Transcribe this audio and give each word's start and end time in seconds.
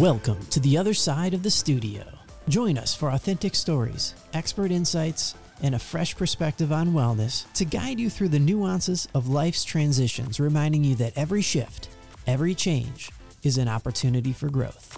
Welcome 0.00 0.40
to 0.46 0.60
the 0.60 0.78
other 0.78 0.94
side 0.94 1.34
of 1.34 1.42
the 1.42 1.50
studio. 1.50 2.02
Join 2.48 2.78
us 2.78 2.94
for 2.94 3.10
authentic 3.10 3.54
stories, 3.54 4.14
expert 4.32 4.70
insights, 4.70 5.34
and 5.62 5.74
a 5.74 5.78
fresh 5.78 6.16
perspective 6.16 6.72
on 6.72 6.94
wellness 6.94 7.44
to 7.52 7.66
guide 7.66 8.00
you 8.00 8.08
through 8.08 8.30
the 8.30 8.38
nuances 8.38 9.06
of 9.12 9.28
life's 9.28 9.62
transitions, 9.62 10.40
reminding 10.40 10.84
you 10.84 10.94
that 10.94 11.12
every 11.18 11.42
shift, 11.42 11.90
every 12.26 12.54
change 12.54 13.10
is 13.42 13.58
an 13.58 13.68
opportunity 13.68 14.32
for 14.32 14.48
growth. 14.48 14.96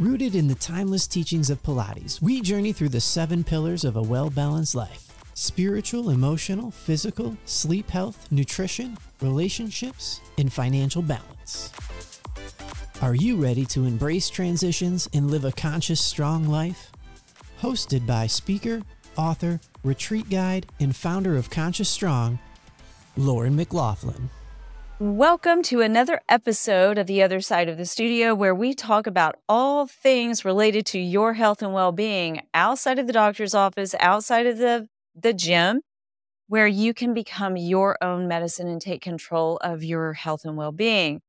Rooted 0.00 0.34
in 0.34 0.48
the 0.48 0.56
timeless 0.56 1.06
teachings 1.06 1.48
of 1.48 1.62
Pilates, 1.62 2.20
we 2.20 2.40
journey 2.40 2.72
through 2.72 2.88
the 2.88 3.00
seven 3.00 3.44
pillars 3.44 3.84
of 3.84 3.94
a 3.94 4.02
well 4.02 4.30
balanced 4.30 4.74
life 4.74 5.12
spiritual, 5.34 6.10
emotional, 6.10 6.72
physical, 6.72 7.36
sleep 7.44 7.88
health, 7.90 8.26
nutrition, 8.32 8.98
relationships, 9.22 10.20
and 10.38 10.52
financial 10.52 11.02
balance. 11.02 11.70
Are 13.02 13.14
you 13.14 13.36
ready 13.36 13.64
to 13.64 13.86
embrace 13.86 14.28
transitions 14.28 15.08
and 15.14 15.30
live 15.30 15.46
a 15.46 15.52
conscious, 15.52 16.02
strong 16.02 16.46
life? 16.46 16.92
Hosted 17.62 18.06
by 18.06 18.26
speaker, 18.26 18.82
author, 19.16 19.58
retreat 19.82 20.28
guide, 20.28 20.66
and 20.80 20.94
founder 20.94 21.34
of 21.38 21.48
Conscious 21.48 21.88
Strong, 21.88 22.38
Lauren 23.16 23.56
McLaughlin. 23.56 24.28
Welcome 24.98 25.62
to 25.62 25.80
another 25.80 26.20
episode 26.28 26.98
of 26.98 27.06
The 27.06 27.22
Other 27.22 27.40
Side 27.40 27.70
of 27.70 27.78
the 27.78 27.86
Studio, 27.86 28.34
where 28.34 28.54
we 28.54 28.74
talk 28.74 29.06
about 29.06 29.36
all 29.48 29.86
things 29.86 30.44
related 30.44 30.84
to 30.86 30.98
your 30.98 31.32
health 31.32 31.62
and 31.62 31.72
well 31.72 31.92
being 31.92 32.42
outside 32.52 32.98
of 32.98 33.06
the 33.06 33.14
doctor's 33.14 33.54
office, 33.54 33.94
outside 33.98 34.44
of 34.44 34.58
the, 34.58 34.90
the 35.14 35.32
gym, 35.32 35.80
where 36.48 36.66
you 36.66 36.92
can 36.92 37.14
become 37.14 37.56
your 37.56 37.96
own 38.02 38.28
medicine 38.28 38.68
and 38.68 38.82
take 38.82 39.00
control 39.00 39.56
of 39.62 39.82
your 39.82 40.12
health 40.12 40.44
and 40.44 40.58
well 40.58 40.70
being. 40.70 41.22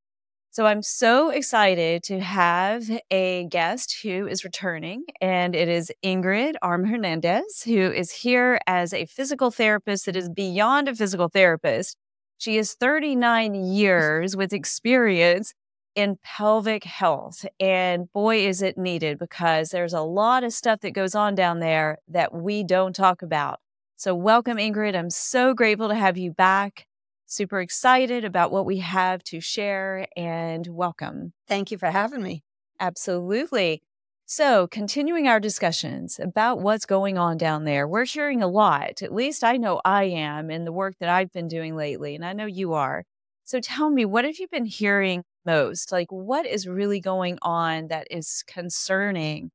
So 0.53 0.65
I'm 0.65 0.81
so 0.81 1.29
excited 1.29 2.03
to 2.03 2.19
have 2.19 2.83
a 3.09 3.45
guest 3.49 3.99
who 4.03 4.27
is 4.27 4.43
returning, 4.43 5.05
and 5.21 5.55
it 5.55 5.69
is 5.69 5.93
Ingrid 6.03 6.55
Harm-Ernandes, 6.61 7.63
who 7.63 7.89
is 7.89 8.11
here 8.11 8.59
as 8.67 8.93
a 8.93 9.05
physical 9.05 9.49
therapist 9.49 10.07
that 10.07 10.17
is 10.17 10.27
beyond 10.27 10.89
a 10.89 10.95
physical 10.95 11.29
therapist. 11.29 11.95
She 12.37 12.57
is 12.57 12.73
39 12.73 13.55
years 13.55 14.35
with 14.35 14.51
experience 14.51 15.53
in 15.95 16.17
pelvic 16.21 16.83
health. 16.83 17.45
And 17.57 18.11
boy, 18.11 18.45
is 18.45 18.61
it 18.61 18.77
needed 18.77 19.19
because 19.19 19.69
there's 19.69 19.93
a 19.93 20.01
lot 20.01 20.43
of 20.43 20.51
stuff 20.51 20.81
that 20.81 20.91
goes 20.91 21.15
on 21.15 21.33
down 21.33 21.59
there 21.59 21.99
that 22.09 22.33
we 22.33 22.65
don't 22.65 22.93
talk 22.93 23.21
about. 23.21 23.59
So, 23.95 24.13
welcome, 24.13 24.57
Ingrid. 24.57 24.97
I'm 24.97 25.11
so 25.11 25.53
grateful 25.53 25.87
to 25.87 25.95
have 25.95 26.17
you 26.17 26.31
back 26.31 26.87
super 27.31 27.61
excited 27.61 28.25
about 28.25 28.51
what 28.51 28.65
we 28.65 28.79
have 28.79 29.23
to 29.23 29.39
share 29.39 30.05
and 30.17 30.67
welcome. 30.67 31.33
Thank 31.47 31.71
you 31.71 31.77
for 31.77 31.89
having 31.89 32.21
me. 32.21 32.43
Absolutely. 32.79 33.81
So, 34.25 34.67
continuing 34.67 35.27
our 35.27 35.39
discussions 35.39 36.19
about 36.19 36.61
what's 36.61 36.85
going 36.85 37.17
on 37.17 37.37
down 37.37 37.65
there, 37.65 37.87
we're 37.87 38.05
hearing 38.05 38.41
a 38.41 38.47
lot. 38.47 39.01
At 39.01 39.13
least 39.13 39.43
I 39.43 39.57
know 39.57 39.81
I 39.83 40.05
am 40.05 40.49
in 40.49 40.63
the 40.63 40.71
work 40.71 40.95
that 40.99 41.09
I've 41.09 41.31
been 41.31 41.47
doing 41.47 41.75
lately, 41.75 42.15
and 42.15 42.23
I 42.23 42.33
know 42.33 42.45
you 42.45 42.73
are. 42.73 43.03
So, 43.43 43.59
tell 43.59 43.89
me, 43.89 44.05
what 44.05 44.23
have 44.23 44.37
you 44.37 44.47
been 44.49 44.65
hearing 44.65 45.23
most? 45.45 45.91
Like, 45.91 46.11
what 46.11 46.45
is 46.45 46.67
really 46.67 47.01
going 47.01 47.39
on 47.41 47.87
that 47.87 48.07
is 48.09 48.43
concerning 48.47 49.51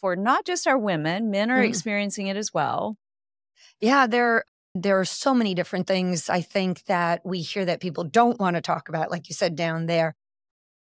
for 0.00 0.16
not 0.16 0.44
just 0.44 0.66
our 0.66 0.78
women, 0.78 1.30
men 1.30 1.50
are 1.50 1.62
mm. 1.62 1.68
experiencing 1.68 2.26
it 2.26 2.36
as 2.36 2.52
well. 2.52 2.96
Yeah, 3.80 4.06
there 4.06 4.44
there 4.82 5.00
are 5.00 5.04
so 5.04 5.34
many 5.34 5.54
different 5.54 5.86
things 5.86 6.28
I 6.28 6.42
think 6.42 6.84
that 6.84 7.22
we 7.24 7.40
hear 7.40 7.64
that 7.64 7.80
people 7.80 8.04
don't 8.04 8.38
want 8.38 8.56
to 8.56 8.62
talk 8.62 8.88
about, 8.88 9.10
like 9.10 9.28
you 9.28 9.34
said 9.34 9.56
down 9.56 9.86
there. 9.86 10.14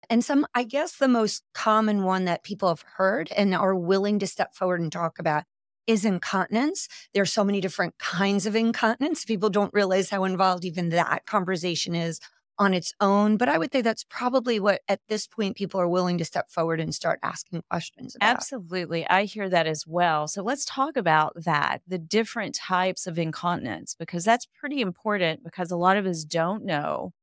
And 0.09 0.23
some, 0.23 0.45
I 0.53 0.63
guess, 0.63 0.95
the 0.95 1.07
most 1.07 1.43
common 1.53 2.03
one 2.03 2.25
that 2.25 2.43
people 2.43 2.69
have 2.69 2.83
heard 2.95 3.31
and 3.35 3.53
are 3.53 3.75
willing 3.75 4.19
to 4.19 4.27
step 4.27 4.55
forward 4.55 4.81
and 4.81 4.91
talk 4.91 5.19
about 5.19 5.43
is 5.87 6.05
incontinence. 6.05 6.87
There 7.13 7.23
are 7.23 7.27
so 7.27 7.43
many 7.43 7.61
different 7.61 7.97
kinds 7.97 8.45
of 8.45 8.55
incontinence. 8.55 9.25
People 9.25 9.49
don't 9.49 9.73
realize 9.73 10.11
how 10.11 10.23
involved 10.23 10.65
even 10.65 10.89
that 10.89 11.25
conversation 11.25 11.95
is 11.95 12.19
on 12.59 12.73
its 12.73 12.93
own. 12.99 13.37
But 13.37 13.49
I 13.49 13.57
would 13.57 13.71
say 13.71 13.81
that's 13.81 14.03
probably 14.03 14.59
what 14.59 14.81
at 14.87 14.99
this 15.07 15.25
point 15.25 15.55
people 15.55 15.79
are 15.79 15.87
willing 15.87 16.17
to 16.19 16.25
step 16.25 16.51
forward 16.51 16.79
and 16.79 16.93
start 16.93 17.19
asking 17.23 17.63
questions 17.69 18.15
about. 18.15 18.35
Absolutely. 18.35 19.07
I 19.07 19.23
hear 19.23 19.49
that 19.49 19.65
as 19.65 19.85
well. 19.87 20.27
So 20.27 20.43
let's 20.43 20.65
talk 20.65 20.97
about 20.97 21.33
that, 21.43 21.81
the 21.87 21.97
different 21.97 22.53
types 22.53 23.07
of 23.07 23.17
incontinence, 23.17 23.95
because 23.97 24.25
that's 24.25 24.45
pretty 24.45 24.81
important 24.81 25.43
because 25.43 25.71
a 25.71 25.77
lot 25.77 25.97
of 25.97 26.05
us 26.05 26.23
don't 26.23 26.65
know 26.65 27.13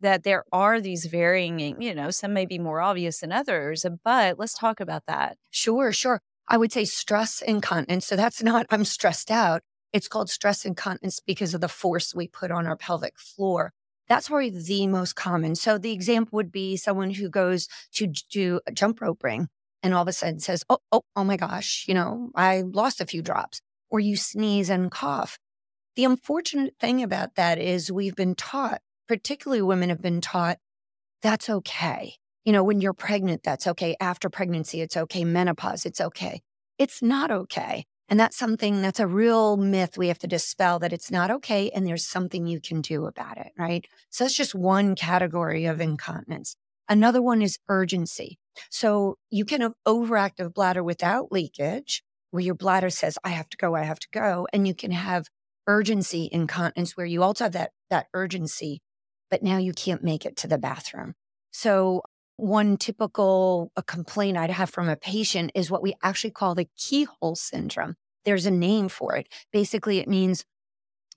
that 0.00 0.24
there 0.24 0.44
are 0.52 0.80
these 0.80 1.06
varying, 1.06 1.80
you 1.80 1.94
know, 1.94 2.10
some 2.10 2.32
may 2.32 2.44
be 2.44 2.58
more 2.58 2.80
obvious 2.80 3.20
than 3.20 3.32
others, 3.32 3.86
but 4.04 4.38
let's 4.38 4.54
talk 4.54 4.80
about 4.80 5.04
that. 5.06 5.38
Sure, 5.50 5.92
sure. 5.92 6.20
I 6.48 6.58
would 6.58 6.72
say 6.72 6.84
stress 6.84 7.40
incontinence. 7.40 8.06
So 8.06 8.16
that's 8.16 8.42
not, 8.42 8.66
I'm 8.68 8.84
stressed 8.84 9.30
out. 9.30 9.62
It's 9.92 10.08
called 10.08 10.28
stress 10.28 10.64
incontinence 10.64 11.20
because 11.24 11.54
of 11.54 11.60
the 11.60 11.68
force 11.68 12.14
we 12.14 12.26
put 12.26 12.50
on 12.50 12.66
our 12.66 12.76
pelvic 12.76 13.18
floor. 13.18 13.72
That's 14.12 14.28
probably 14.28 14.50
the 14.50 14.86
most 14.88 15.16
common. 15.16 15.54
So 15.54 15.78
the 15.78 15.92
example 15.92 16.36
would 16.36 16.52
be 16.52 16.76
someone 16.76 17.12
who 17.12 17.30
goes 17.30 17.66
to 17.94 18.08
do 18.08 18.60
a 18.66 18.70
jump 18.70 19.00
rope 19.00 19.24
ring 19.24 19.48
and 19.82 19.94
all 19.94 20.02
of 20.02 20.08
a 20.08 20.12
sudden 20.12 20.38
says, 20.38 20.62
Oh, 20.68 20.80
oh, 20.92 21.00
oh 21.16 21.24
my 21.24 21.38
gosh, 21.38 21.86
you 21.88 21.94
know, 21.94 22.28
I 22.34 22.60
lost 22.60 23.00
a 23.00 23.06
few 23.06 23.22
drops. 23.22 23.62
Or 23.88 24.00
you 24.00 24.16
sneeze 24.16 24.68
and 24.68 24.90
cough. 24.90 25.38
The 25.96 26.04
unfortunate 26.04 26.74
thing 26.78 27.02
about 27.02 27.36
that 27.36 27.58
is 27.58 27.90
we've 27.90 28.14
been 28.14 28.34
taught, 28.34 28.82
particularly 29.08 29.62
women 29.62 29.88
have 29.88 30.02
been 30.02 30.20
taught, 30.20 30.58
that's 31.22 31.48
okay. 31.48 32.16
You 32.44 32.52
know, 32.52 32.64
when 32.64 32.82
you're 32.82 32.92
pregnant, 32.92 33.42
that's 33.42 33.66
okay. 33.66 33.96
After 33.98 34.28
pregnancy, 34.28 34.82
it's 34.82 34.98
okay. 34.98 35.24
Menopause, 35.24 35.86
it's 35.86 36.02
okay. 36.02 36.42
It's 36.76 37.00
not 37.00 37.30
okay. 37.30 37.86
And 38.12 38.20
that's 38.20 38.36
something 38.36 38.82
that's 38.82 39.00
a 39.00 39.06
real 39.06 39.56
myth 39.56 39.96
we 39.96 40.08
have 40.08 40.18
to 40.18 40.26
dispel 40.26 40.78
that 40.80 40.92
it's 40.92 41.10
not 41.10 41.30
okay 41.30 41.70
and 41.70 41.86
there's 41.86 42.06
something 42.06 42.46
you 42.46 42.60
can 42.60 42.82
do 42.82 43.06
about 43.06 43.38
it, 43.38 43.52
right? 43.56 43.86
So 44.10 44.24
that's 44.24 44.36
just 44.36 44.54
one 44.54 44.94
category 44.94 45.64
of 45.64 45.80
incontinence. 45.80 46.54
Another 46.90 47.22
one 47.22 47.40
is 47.40 47.58
urgency. 47.70 48.38
So 48.68 49.16
you 49.30 49.46
can 49.46 49.62
have 49.62 49.72
overactive 49.88 50.52
bladder 50.52 50.82
without 50.82 51.32
leakage, 51.32 52.02
where 52.32 52.42
your 52.42 52.54
bladder 52.54 52.90
says, 52.90 53.16
I 53.24 53.30
have 53.30 53.48
to 53.48 53.56
go, 53.56 53.74
I 53.74 53.84
have 53.84 54.00
to 54.00 54.08
go. 54.12 54.46
And 54.52 54.68
you 54.68 54.74
can 54.74 54.90
have 54.90 55.28
urgency 55.66 56.28
incontinence 56.30 56.94
where 56.98 57.06
you 57.06 57.22
also 57.22 57.44
have 57.44 57.52
that, 57.52 57.70
that 57.88 58.08
urgency, 58.12 58.82
but 59.30 59.42
now 59.42 59.56
you 59.56 59.72
can't 59.72 60.04
make 60.04 60.26
it 60.26 60.36
to 60.36 60.46
the 60.46 60.58
bathroom. 60.58 61.14
So 61.50 62.02
one 62.36 62.76
typical 62.76 63.72
complaint 63.86 64.36
I'd 64.36 64.50
have 64.50 64.68
from 64.68 64.90
a 64.90 64.96
patient 64.96 65.52
is 65.54 65.70
what 65.70 65.82
we 65.82 65.94
actually 66.02 66.32
call 66.32 66.54
the 66.54 66.68
keyhole 66.76 67.36
syndrome. 67.36 67.96
There's 68.24 68.46
a 68.46 68.50
name 68.50 68.88
for 68.88 69.16
it. 69.16 69.28
Basically, 69.52 69.98
it 69.98 70.08
means 70.08 70.44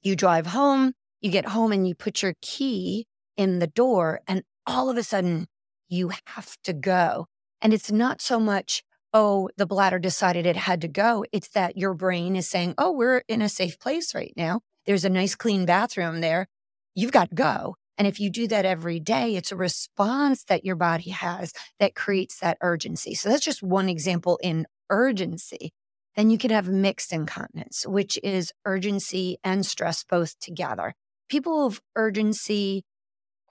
you 0.03 0.15
drive 0.15 0.47
home, 0.47 0.93
you 1.21 1.31
get 1.31 1.47
home 1.47 1.71
and 1.71 1.87
you 1.87 1.95
put 1.95 2.21
your 2.21 2.35
key 2.41 3.07
in 3.37 3.59
the 3.59 3.67
door, 3.67 4.21
and 4.27 4.43
all 4.65 4.89
of 4.89 4.97
a 4.97 5.03
sudden 5.03 5.47
you 5.87 6.11
have 6.27 6.57
to 6.63 6.73
go. 6.73 7.27
And 7.61 7.73
it's 7.73 7.91
not 7.91 8.21
so 8.21 8.39
much, 8.39 8.83
oh, 9.13 9.49
the 9.57 9.65
bladder 9.65 9.99
decided 9.99 10.45
it 10.45 10.55
had 10.55 10.81
to 10.81 10.87
go. 10.87 11.25
It's 11.31 11.49
that 11.49 11.77
your 11.77 11.93
brain 11.93 12.35
is 12.35 12.47
saying, 12.47 12.75
oh, 12.77 12.91
we're 12.91 13.23
in 13.27 13.41
a 13.41 13.49
safe 13.49 13.79
place 13.79 14.13
right 14.13 14.33
now. 14.35 14.61
There's 14.85 15.05
a 15.05 15.09
nice 15.09 15.35
clean 15.35 15.65
bathroom 15.65 16.21
there. 16.21 16.47
You've 16.93 17.11
got 17.11 17.29
to 17.29 17.35
go. 17.35 17.75
And 17.97 18.07
if 18.07 18.19
you 18.19 18.29
do 18.29 18.47
that 18.47 18.65
every 18.65 18.99
day, 18.99 19.35
it's 19.35 19.51
a 19.51 19.55
response 19.55 20.43
that 20.45 20.65
your 20.65 20.75
body 20.75 21.11
has 21.11 21.53
that 21.79 21.95
creates 21.95 22.39
that 22.39 22.57
urgency. 22.61 23.15
So 23.15 23.29
that's 23.29 23.45
just 23.45 23.63
one 23.63 23.87
example 23.89 24.37
in 24.43 24.67
urgency. 24.89 25.71
Then 26.15 26.29
you 26.29 26.37
can 26.37 26.51
have 26.51 26.69
mixed 26.69 27.11
incontinence, 27.11 27.85
which 27.85 28.17
is 28.23 28.53
urgency 28.65 29.37
and 29.43 29.65
stress 29.65 30.03
both 30.03 30.39
together. 30.39 30.93
People 31.29 31.65
of 31.65 31.81
urgency 31.95 32.83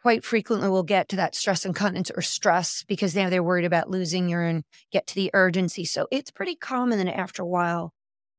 quite 0.05 0.25
frequently 0.25 0.69
will 0.69 0.83
get 0.83 1.09
to 1.09 1.17
that 1.17 1.35
stress 1.35 1.65
incontinence 1.65 2.11
or 2.15 2.23
stress 2.23 2.85
because 2.87 3.15
now 3.17 3.31
they're 3.31 3.43
worried 3.43 3.65
about 3.65 3.91
losing 3.91 4.29
urine, 4.29 4.62
get 4.93 5.06
to 5.06 5.15
the 5.15 5.31
urgency. 5.33 5.85
So 5.85 6.06
it's 6.11 6.31
pretty 6.31 6.56
common 6.56 6.99
that 6.99 7.17
after 7.17 7.43
a 7.43 7.47
while, 7.47 7.93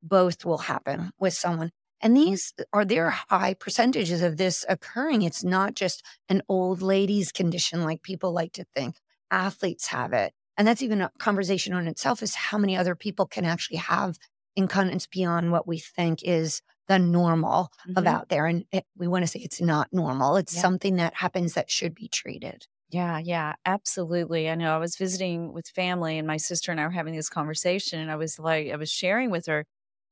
both 0.03 0.45
will 0.45 0.59
happen 0.59 1.11
with 1.19 1.33
someone. 1.33 1.71
And 2.01 2.15
these 2.15 2.53
are 2.71 2.85
there 2.85 3.09
high 3.09 3.55
percentages 3.55 4.21
of 4.21 4.37
this 4.37 4.63
occurring. 4.69 5.23
It's 5.23 5.43
not 5.43 5.73
just 5.73 6.03
an 6.29 6.43
old 6.47 6.83
lady's 6.83 7.31
condition 7.31 7.83
like 7.83 8.03
people 8.03 8.31
like 8.31 8.51
to 8.53 8.65
think. 8.75 8.97
Athletes 9.31 9.87
have 9.87 10.13
it. 10.13 10.33
And 10.57 10.67
that's 10.67 10.81
even 10.81 11.01
a 11.01 11.11
conversation 11.17 11.73
on 11.73 11.87
itself 11.87 12.23
is 12.23 12.35
how 12.35 12.57
many 12.57 12.77
other 12.77 12.95
people 12.95 13.25
can 13.25 13.45
actually 13.45 13.77
have 13.77 14.17
incontinence 14.55 15.07
beyond 15.07 15.51
what 15.51 15.67
we 15.67 15.79
think 15.79 16.23
is 16.23 16.61
the 16.87 16.99
normal 16.99 17.71
mm-hmm. 17.87 17.97
of 17.97 18.07
out 18.07 18.29
there. 18.29 18.45
And 18.45 18.65
it, 18.71 18.85
we 18.97 19.07
want 19.07 19.23
to 19.23 19.27
say 19.27 19.39
it's 19.39 19.61
not 19.61 19.89
normal. 19.91 20.37
It's 20.37 20.55
yeah. 20.55 20.61
something 20.61 20.95
that 20.95 21.15
happens 21.15 21.53
that 21.53 21.69
should 21.69 21.93
be 21.93 22.07
treated. 22.07 22.67
Yeah, 22.89 23.17
yeah, 23.17 23.55
absolutely. 23.65 24.49
I 24.49 24.55
know 24.55 24.73
I 24.73 24.77
was 24.77 24.95
visiting 24.95 25.51
with 25.51 25.67
family 25.67 26.17
and 26.17 26.27
my 26.27 26.37
sister 26.37 26.71
and 26.71 26.79
I 26.79 26.85
were 26.85 26.91
having 26.91 27.15
this 27.15 27.29
conversation 27.29 27.99
and 27.99 28.11
I 28.11 28.15
was 28.15 28.39
like, 28.39 28.69
I 28.71 28.75
was 28.75 28.91
sharing 28.91 29.31
with 29.31 29.47
her, 29.47 29.65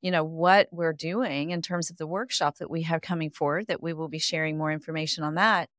you 0.04 0.12
know 0.12 0.24
what 0.24 0.68
we're 0.72 0.94
doing 0.94 1.50
in 1.50 1.62
terms 1.64 1.90
of 1.90 1.98
the 1.98 2.06
workshop 2.06 2.58
that 2.58 2.70
we 2.70 2.84
have 2.84 3.02
coming 3.02 3.32
forward 3.32 3.68
that 3.68 3.82
we 3.82 3.94
will 3.94 4.10
be 4.10 4.20
sharing 4.20 4.58
more 4.58 4.72
information 4.72 5.24
on 5.24 5.36
that 5.36 5.70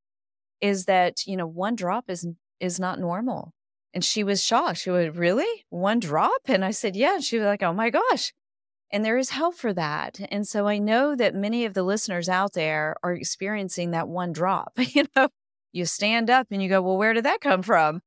is 0.59 0.85
that 0.85 1.25
you 1.27 1.37
know 1.37 1.45
one 1.45 1.75
drop 1.75 2.05
is 2.09 2.27
is 2.59 2.79
not 2.79 2.99
normal 2.99 3.53
And 3.95 4.03
she 4.03 4.25
was 4.25 4.43
shocked. 4.43 4.79
She 4.79 4.89
was, 4.89 5.15
Really? 5.15 5.65
One 5.69 5.99
drop? 5.99 6.41
And 6.45 6.65
I 6.65 6.71
said, 6.71 6.97
Yeah. 6.97 7.15
And 7.15 7.23
she 7.23 7.39
was 7.39 7.45
like, 7.45 7.63
Oh 7.63 7.73
my 7.73 7.89
gosh. 7.89 8.33
And 8.91 9.03
there 9.03 9.17
is 9.17 9.31
help 9.31 9.55
for 9.55 9.73
that. 9.73 10.19
And 10.29 10.45
so 10.45 10.67
I 10.67 10.77
know 10.77 11.15
that 11.15 11.33
many 11.33 11.65
of 11.65 11.73
the 11.73 11.81
listeners 11.81 12.29
out 12.29 12.53
there 12.53 12.97
are 13.01 13.13
experiencing 13.13 13.91
that 13.91 14.09
one 14.09 14.33
drop. 14.33 14.73
you 14.77 15.05
know, 15.15 15.29
you 15.71 15.85
stand 15.85 16.29
up 16.29 16.47
and 16.51 16.61
you 16.61 16.67
go, 16.67 16.81
Well, 16.81 16.97
where 16.97 17.13
did 17.13 17.23
that 17.25 17.39
come 17.39 17.61
from? 17.61 18.01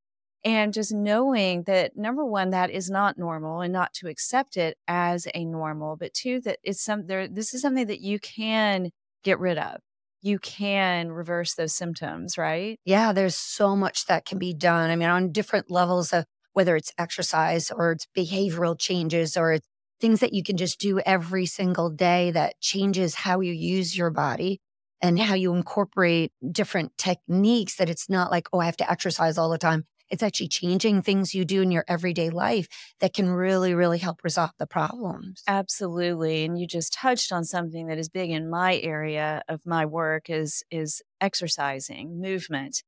And 0.45 0.73
just 0.75 0.93
knowing 0.93 1.65
that 1.65 1.97
number 1.97 2.25
one, 2.25 2.51
that 2.51 2.71
is 2.71 2.91
not 2.91 3.19
normal 3.19 3.63
and 3.63 3.73
not 3.73 3.93
to 3.95 4.09
accept 4.09 4.57
it 4.57 4.77
as 4.87 5.27
a 5.35 5.45
normal, 5.45 5.97
but 5.97 6.15
two, 6.15 6.41
that 6.43 6.59
it's 6.63 6.83
some 6.85 7.07
there, 7.07 7.27
this 7.27 7.55
is 7.55 7.63
something 7.63 7.87
that 7.87 8.01
you 8.01 8.21
can 8.21 8.91
get 9.25 9.41
rid 9.41 9.59
of. 9.59 9.81
You 10.21 10.39
can 10.39 11.13
reverse 11.13 11.55
those 11.55 11.75
symptoms, 11.75 12.37
right? 12.37 12.79
Yeah, 12.85 13.13
there's 13.13 13.37
so 13.37 13.77
much 13.77 14.07
that 14.07 14.25
can 14.25 14.39
be 14.39 14.53
done. 14.53 14.91
I 14.91 14.97
mean, 14.97 15.09
on 15.09 15.33
different 15.33 15.71
levels 15.71 16.13
of 16.13 16.25
whether 16.53 16.75
it's 16.75 16.93
exercise 16.99 17.71
or 17.71 17.93
it's 17.93 18.07
behavioral 18.17 18.79
changes 18.79 19.37
or 19.37 19.53
it's 19.53 19.67
things 20.01 20.21
that 20.21 20.33
you 20.33 20.43
can 20.43 20.57
just 20.57 20.81
do 20.81 21.01
every 21.01 21.47
single 21.47 21.91
day 21.91 22.31
that 22.33 22.61
changes 22.61 23.15
how 23.15 23.41
you 23.41 23.53
use 23.53 23.97
your 23.97 24.11
body 24.11 24.61
and 25.01 25.19
how 25.19 25.35
you 25.35 25.55
incorporate 25.55 26.33
different 26.51 26.97
techniques 26.99 27.77
that 27.77 27.89
it's 27.89 28.09
not 28.09 28.31
like, 28.31 28.49
oh, 28.53 28.61
I 28.61 28.67
have 28.67 28.77
to 28.79 28.91
exercise 28.91 29.39
all 29.39 29.49
the 29.51 29.59
time. 29.59 29.87
It's 30.11 30.23
actually 30.23 30.49
changing 30.49 31.03
things 31.03 31.35
you 31.35 31.45
do 31.45 31.63
in 31.63 31.71
your 31.71 31.85
everyday 31.89 32.31
life 32.31 32.69
that 33.01 33.13
can 33.13 33.29
really, 33.29 33.75
really 33.75 33.99
help 33.99 34.25
resolve 34.25 34.53
the 34.59 34.67
problems. 34.67 35.43
Absolutely. 35.47 36.45
And 36.45 36.59
you 36.59 36.67
just 36.67 36.93
touched 36.93 37.33
on 37.33 37.45
something 37.45 37.87
that 37.89 37.99
is 37.99 38.09
big 38.09 38.31
in 38.31 38.49
my 38.49 38.79
area 38.79 39.43
of 39.49 39.67
my 39.67 39.85
work 39.85 40.31
is 40.31 40.63
is 40.71 41.03
exercising, 41.21 42.21
movement. 42.21 42.83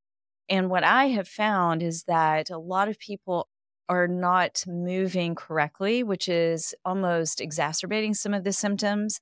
And 0.49 0.69
what 0.69 0.83
I 0.83 1.07
have 1.07 1.29
found 1.29 1.83
is 1.83 2.05
that 2.05 2.51
a 2.51 2.59
lot 2.59 2.89
of 2.89 2.99
people 2.99 3.49
are 3.89 4.09
not 4.09 4.65
moving 4.67 5.35
correctly, 5.35 6.03
which 6.03 6.29
is 6.29 6.75
almost 6.85 7.41
exacerbating 7.41 8.15
some 8.15 8.33
of 8.33 8.45
the 8.45 8.53
symptoms. 8.53 9.21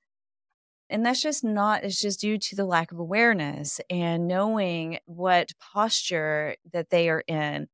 And 0.90 1.04
that's 1.04 1.22
just 1.22 1.44
not, 1.44 1.84
it's 1.84 2.00
just 2.00 2.20
due 2.20 2.38
to 2.38 2.56
the 2.56 2.64
lack 2.64 2.92
of 2.92 2.98
awareness 2.98 3.80
and 3.90 4.26
knowing 4.26 4.98
what 5.04 5.52
posture 5.58 6.56
that 6.72 6.90
they 6.90 7.08
are 7.08 7.24
in. 7.26 7.68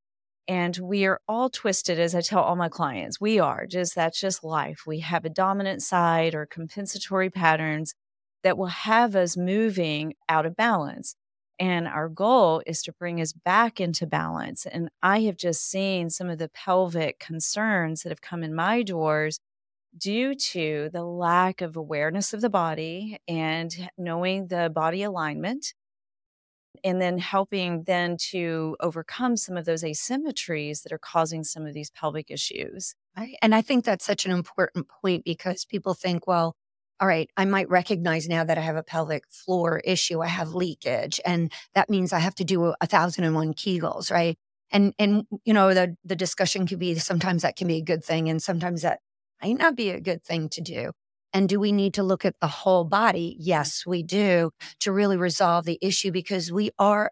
And 0.47 0.77
we 0.77 1.07
are 1.07 1.21
all 1.27 1.49
twisted, 1.49 1.99
as 1.99 2.15
I 2.15 2.21
tell 2.21 2.43
all 2.43 2.57
my 2.57 2.69
clients. 2.69 3.21
We 3.21 3.39
are 3.39 3.67
just, 3.67 3.95
that's 3.95 4.21
just 4.21 4.45
life. 4.45 4.83
We 4.87 5.01
have 5.01 5.25
a 5.25 5.31
dominant 5.31 5.83
side 5.83 6.35
or 6.35 6.45
compensatory 6.47 7.31
patterns 7.31 7.95
that 8.43 8.59
will 8.59 8.67
have 8.67 9.17
us 9.17 9.37
moving 9.37 10.15
out 10.29 10.45
of 10.45 10.55
balance. 10.55 11.17
And 11.59 11.89
our 11.89 12.09
goal 12.09 12.63
is 12.67 12.83
to 12.83 12.93
bring 12.93 13.21
us 13.21 13.33
back 13.33 13.81
into 13.81 14.07
balance. 14.07 14.67
And 14.67 14.91
I 15.03 15.23
have 15.23 15.37
just 15.37 15.69
seen 15.71 16.11
some 16.11 16.29
of 16.29 16.39
the 16.39 16.51
pelvic 16.51 17.19
concerns 17.19 18.03
that 18.03 18.11
have 18.11 18.21
come 18.21 18.43
in 18.43 18.55
my 18.55 18.83
doors 18.83 19.39
due 19.97 20.35
to 20.35 20.91
the 20.93 21.05
lack 21.05 21.61
of 21.61 21.77
awareness 21.77 22.35
of 22.35 22.41
the 22.41 22.51
body 22.51 23.19
and 23.29 23.89
knowing 23.97 24.49
the 24.49 24.71
body 24.75 25.05
alignment 25.05 25.73
and 26.85 27.01
then 27.01 27.19
helping 27.19 27.85
then 27.85 28.17
to 28.31 28.77
overcome 28.81 29.37
some 29.37 29.57
of 29.57 29.65
those 29.65 29.83
asymmetries 29.83 30.83
that 30.83 30.93
are 30.93 30.99
causing 30.99 31.43
some 31.43 31.67
of 31.67 31.75
these 31.75 31.91
pelvic 31.91 32.31
issues. 32.31 32.95
Right. 33.17 33.37
And 33.43 33.55
I 33.55 33.63
think 33.63 33.85
that's 33.85 34.05
such 34.05 34.27
an 34.27 34.33
important 34.33 34.89
point 34.89 35.25
because 35.25 35.65
people 35.65 35.95
think, 35.95 36.27
well, 36.27 36.55
all 37.01 37.09
right, 37.09 37.29
I 37.37 37.45
might 37.45 37.69
recognize 37.69 38.29
now 38.29 38.45
that 38.45 38.59
I 38.59 38.61
have 38.61 38.77
a 38.77 38.83
pelvic 38.83 39.25
floor 39.29 39.81
issue. 39.85 40.23
I 40.23 40.29
have 40.29 40.55
leakage, 40.55 41.21
and 41.25 41.53
that 41.75 41.91
means 41.91 42.13
I 42.13 42.21
have 42.21 42.37
to 42.37 42.45
do 42.45 42.75
a 42.81 42.87
thousand 42.87 43.25
and 43.25 43.35
one 43.35 43.53
Kegels, 43.53 44.11
right? 44.13 44.39
And 44.71 44.95
and 44.99 45.27
you 45.45 45.53
know 45.53 45.75
the 45.75 45.97
the 46.05 46.17
discussion 46.17 46.67
could 46.67 46.79
be 46.79 46.95
sometimes 46.97 47.43
that 47.43 47.57
can 47.57 47.67
be 47.69 47.79
a 47.79 47.83
good 47.83 48.05
thing, 48.05 48.29
and 48.29 48.43
sometimes 48.43 48.83
that 48.83 49.01
might 49.43 49.59
not 49.59 49.77
be 49.77 49.91
a 49.91 50.01
good 50.01 50.23
thing 50.25 50.49
to 50.51 50.61
do. 50.61 50.93
And 51.35 51.49
do 51.49 51.61
we 51.61 51.73
need 51.73 51.95
to 51.95 52.03
look 52.03 52.25
at 52.25 52.37
the 52.41 52.47
whole 52.47 52.85
body? 52.85 53.33
Mm-hmm. 53.33 53.43
Yes, 53.43 53.85
we 53.85 54.03
do 54.03 54.53
to 54.81 54.93
really 54.93 55.19
resolve 55.19 55.67
the 55.67 55.79
issue 55.83 56.13
because 56.13 56.51
we 56.51 56.71
are, 56.79 57.11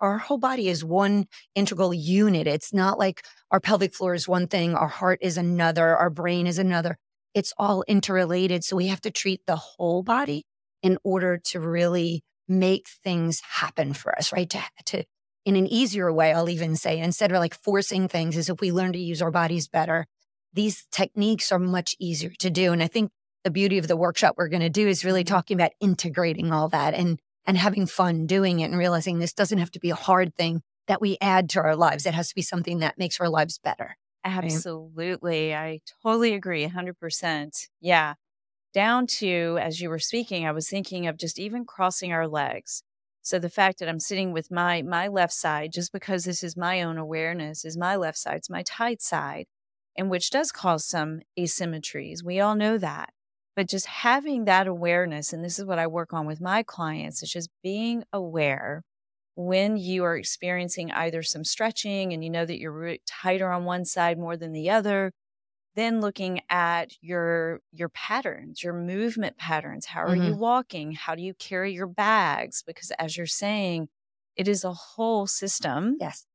our 0.00 0.18
whole 0.18 0.38
body 0.38 0.68
is 0.68 0.84
one 0.84 1.26
integral 1.54 1.94
unit. 1.94 2.46
It's 2.46 2.74
not 2.74 2.98
like 2.98 3.24
our 3.50 3.60
pelvic 3.60 3.94
floor 3.94 4.14
is 4.14 4.28
one 4.28 4.48
thing, 4.48 4.74
our 4.74 4.88
heart 4.88 5.20
is 5.22 5.38
another, 5.38 5.96
our 5.96 6.10
brain 6.10 6.46
is 6.46 6.58
another 6.58 6.98
it's 7.34 7.52
all 7.58 7.84
interrelated. 7.86 8.64
So 8.64 8.76
we 8.76 8.86
have 8.86 9.00
to 9.02 9.10
treat 9.10 9.42
the 9.46 9.56
whole 9.56 10.02
body 10.02 10.44
in 10.82 10.98
order 11.02 11.38
to 11.46 11.60
really 11.60 12.22
make 12.48 12.86
things 13.02 13.40
happen 13.40 13.92
for 13.92 14.16
us, 14.16 14.32
right? 14.32 14.48
To, 14.50 14.62
to 14.86 15.04
in 15.44 15.56
an 15.56 15.66
easier 15.66 16.10
way, 16.12 16.32
I'll 16.32 16.48
even 16.48 16.76
say, 16.76 16.98
instead 16.98 17.32
of 17.32 17.38
like 17.38 17.54
forcing 17.54 18.08
things, 18.08 18.36
is 18.36 18.48
if 18.48 18.60
we 18.60 18.72
learn 18.72 18.92
to 18.92 18.98
use 18.98 19.20
our 19.20 19.30
bodies 19.30 19.68
better, 19.68 20.06
these 20.52 20.86
techniques 20.90 21.52
are 21.52 21.58
much 21.58 21.96
easier 21.98 22.30
to 22.38 22.50
do. 22.50 22.72
And 22.72 22.82
I 22.82 22.86
think 22.86 23.10
the 23.44 23.50
beauty 23.50 23.78
of 23.78 23.86
the 23.86 23.96
workshop 23.96 24.34
we're 24.36 24.48
going 24.48 24.62
to 24.62 24.70
do 24.70 24.88
is 24.88 25.04
really 25.04 25.22
mm-hmm. 25.22 25.34
talking 25.34 25.54
about 25.56 25.72
integrating 25.80 26.52
all 26.52 26.68
that 26.70 26.94
and 26.94 27.20
and 27.46 27.58
having 27.58 27.86
fun 27.86 28.26
doing 28.26 28.60
it 28.60 28.70
and 28.70 28.78
realizing 28.78 29.18
this 29.18 29.34
doesn't 29.34 29.58
have 29.58 29.70
to 29.70 29.78
be 29.78 29.90
a 29.90 29.94
hard 29.94 30.34
thing 30.34 30.62
that 30.86 31.00
we 31.00 31.18
add 31.20 31.50
to 31.50 31.60
our 31.60 31.76
lives. 31.76 32.06
It 32.06 32.14
has 32.14 32.28
to 32.30 32.34
be 32.34 32.42
something 32.42 32.78
that 32.78 32.98
makes 32.98 33.20
our 33.20 33.28
lives 33.28 33.58
better. 33.58 33.98
Absolutely. 34.24 35.54
I 35.54 35.80
totally 36.02 36.32
agree 36.32 36.66
100%. 36.66 37.68
Yeah. 37.82 38.14
Down 38.72 39.06
to, 39.18 39.58
as 39.60 39.80
you 39.80 39.90
were 39.90 39.98
speaking, 39.98 40.46
I 40.46 40.52
was 40.52 40.70
thinking 40.70 41.06
of 41.06 41.18
just 41.18 41.38
even 41.38 41.66
crossing 41.66 42.12
our 42.12 42.26
legs. 42.26 42.82
So 43.22 43.38
the 43.38 43.50
fact 43.50 43.78
that 43.78 43.88
I'm 43.88 44.00
sitting 44.00 44.32
with 44.32 44.50
my 44.50 44.82
my 44.82 45.08
left 45.08 45.32
side, 45.32 45.72
just 45.72 45.92
because 45.92 46.24
this 46.24 46.42
is 46.42 46.56
my 46.56 46.82
own 46.82 46.98
awareness, 46.98 47.64
is 47.64 47.76
my 47.76 47.96
left 47.96 48.18
side, 48.18 48.36
it's 48.36 48.50
my 48.50 48.62
tight 48.62 49.00
side, 49.00 49.46
and 49.96 50.10
which 50.10 50.30
does 50.30 50.52
cause 50.52 50.84
some 50.84 51.20
asymmetries. 51.38 52.22
We 52.22 52.40
all 52.40 52.54
know 52.54 52.76
that. 52.78 53.14
But 53.56 53.68
just 53.68 53.86
having 53.86 54.46
that 54.46 54.66
awareness, 54.66 55.32
and 55.32 55.44
this 55.44 55.58
is 55.58 55.64
what 55.64 55.78
I 55.78 55.86
work 55.86 56.12
on 56.12 56.26
with 56.26 56.40
my 56.40 56.62
clients, 56.62 57.22
is 57.22 57.30
just 57.30 57.50
being 57.62 58.04
aware 58.12 58.82
when 59.36 59.76
you 59.76 60.04
are 60.04 60.16
experiencing 60.16 60.90
either 60.92 61.22
some 61.22 61.44
stretching 61.44 62.12
and 62.12 62.22
you 62.24 62.30
know 62.30 62.44
that 62.44 62.58
you're 62.58 62.96
tighter 63.06 63.50
on 63.50 63.64
one 63.64 63.84
side 63.84 64.18
more 64.18 64.36
than 64.36 64.52
the 64.52 64.70
other 64.70 65.12
then 65.74 66.00
looking 66.00 66.40
at 66.48 66.92
your 67.00 67.60
your 67.72 67.88
patterns 67.88 68.62
your 68.62 68.72
movement 68.72 69.36
patterns. 69.36 69.86
How 69.86 70.02
are 70.02 70.10
mm-hmm. 70.10 70.28
you 70.28 70.36
walking? 70.36 70.92
How 70.92 71.14
do 71.14 71.22
you 71.22 71.34
carry 71.34 71.72
your 71.72 71.86
bags? 71.86 72.62
Because 72.66 72.92
as 72.92 73.16
you're 73.16 73.26
saying 73.26 73.88
it 74.36 74.48
is 74.48 74.64
a 74.64 74.72
whole 74.72 75.26
system 75.26 75.96
yes. 76.00 76.26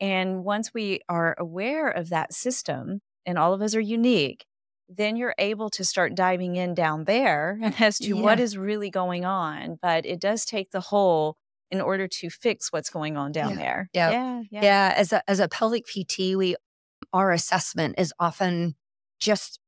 and 0.00 0.44
once 0.44 0.74
we 0.74 1.00
are 1.08 1.34
aware 1.38 1.88
of 1.88 2.10
that 2.10 2.32
system 2.34 3.00
and 3.24 3.38
all 3.38 3.54
of 3.54 3.62
us 3.62 3.74
are 3.74 3.80
unique 3.80 4.44
then 4.88 5.16
you're 5.16 5.34
able 5.38 5.68
to 5.70 5.84
start 5.84 6.14
diving 6.14 6.56
in 6.56 6.74
down 6.74 7.04
there 7.04 7.58
as 7.80 7.98
to 7.98 8.16
yeah. 8.16 8.22
what 8.22 8.40
is 8.40 8.56
really 8.56 8.90
going 8.90 9.24
on 9.24 9.78
but 9.80 10.06
it 10.06 10.20
does 10.20 10.44
take 10.44 10.70
the 10.70 10.80
whole 10.80 11.36
in 11.70 11.80
order 11.80 12.06
to 12.06 12.30
fix 12.30 12.72
what's 12.72 12.90
going 12.90 13.16
on 13.16 13.32
down 13.32 13.50
yeah. 13.50 13.56
there. 13.56 13.90
Yeah. 13.92 14.10
yeah. 14.10 14.42
Yeah. 14.50 14.62
Yeah. 14.62 14.94
As 14.96 15.12
a 15.12 15.28
as 15.28 15.40
a 15.40 15.48
pelvic 15.48 15.84
PT, 15.86 16.36
we 16.36 16.56
our 17.12 17.32
assessment 17.32 17.96
is 17.98 18.12
often 18.18 18.74
just 19.18 19.60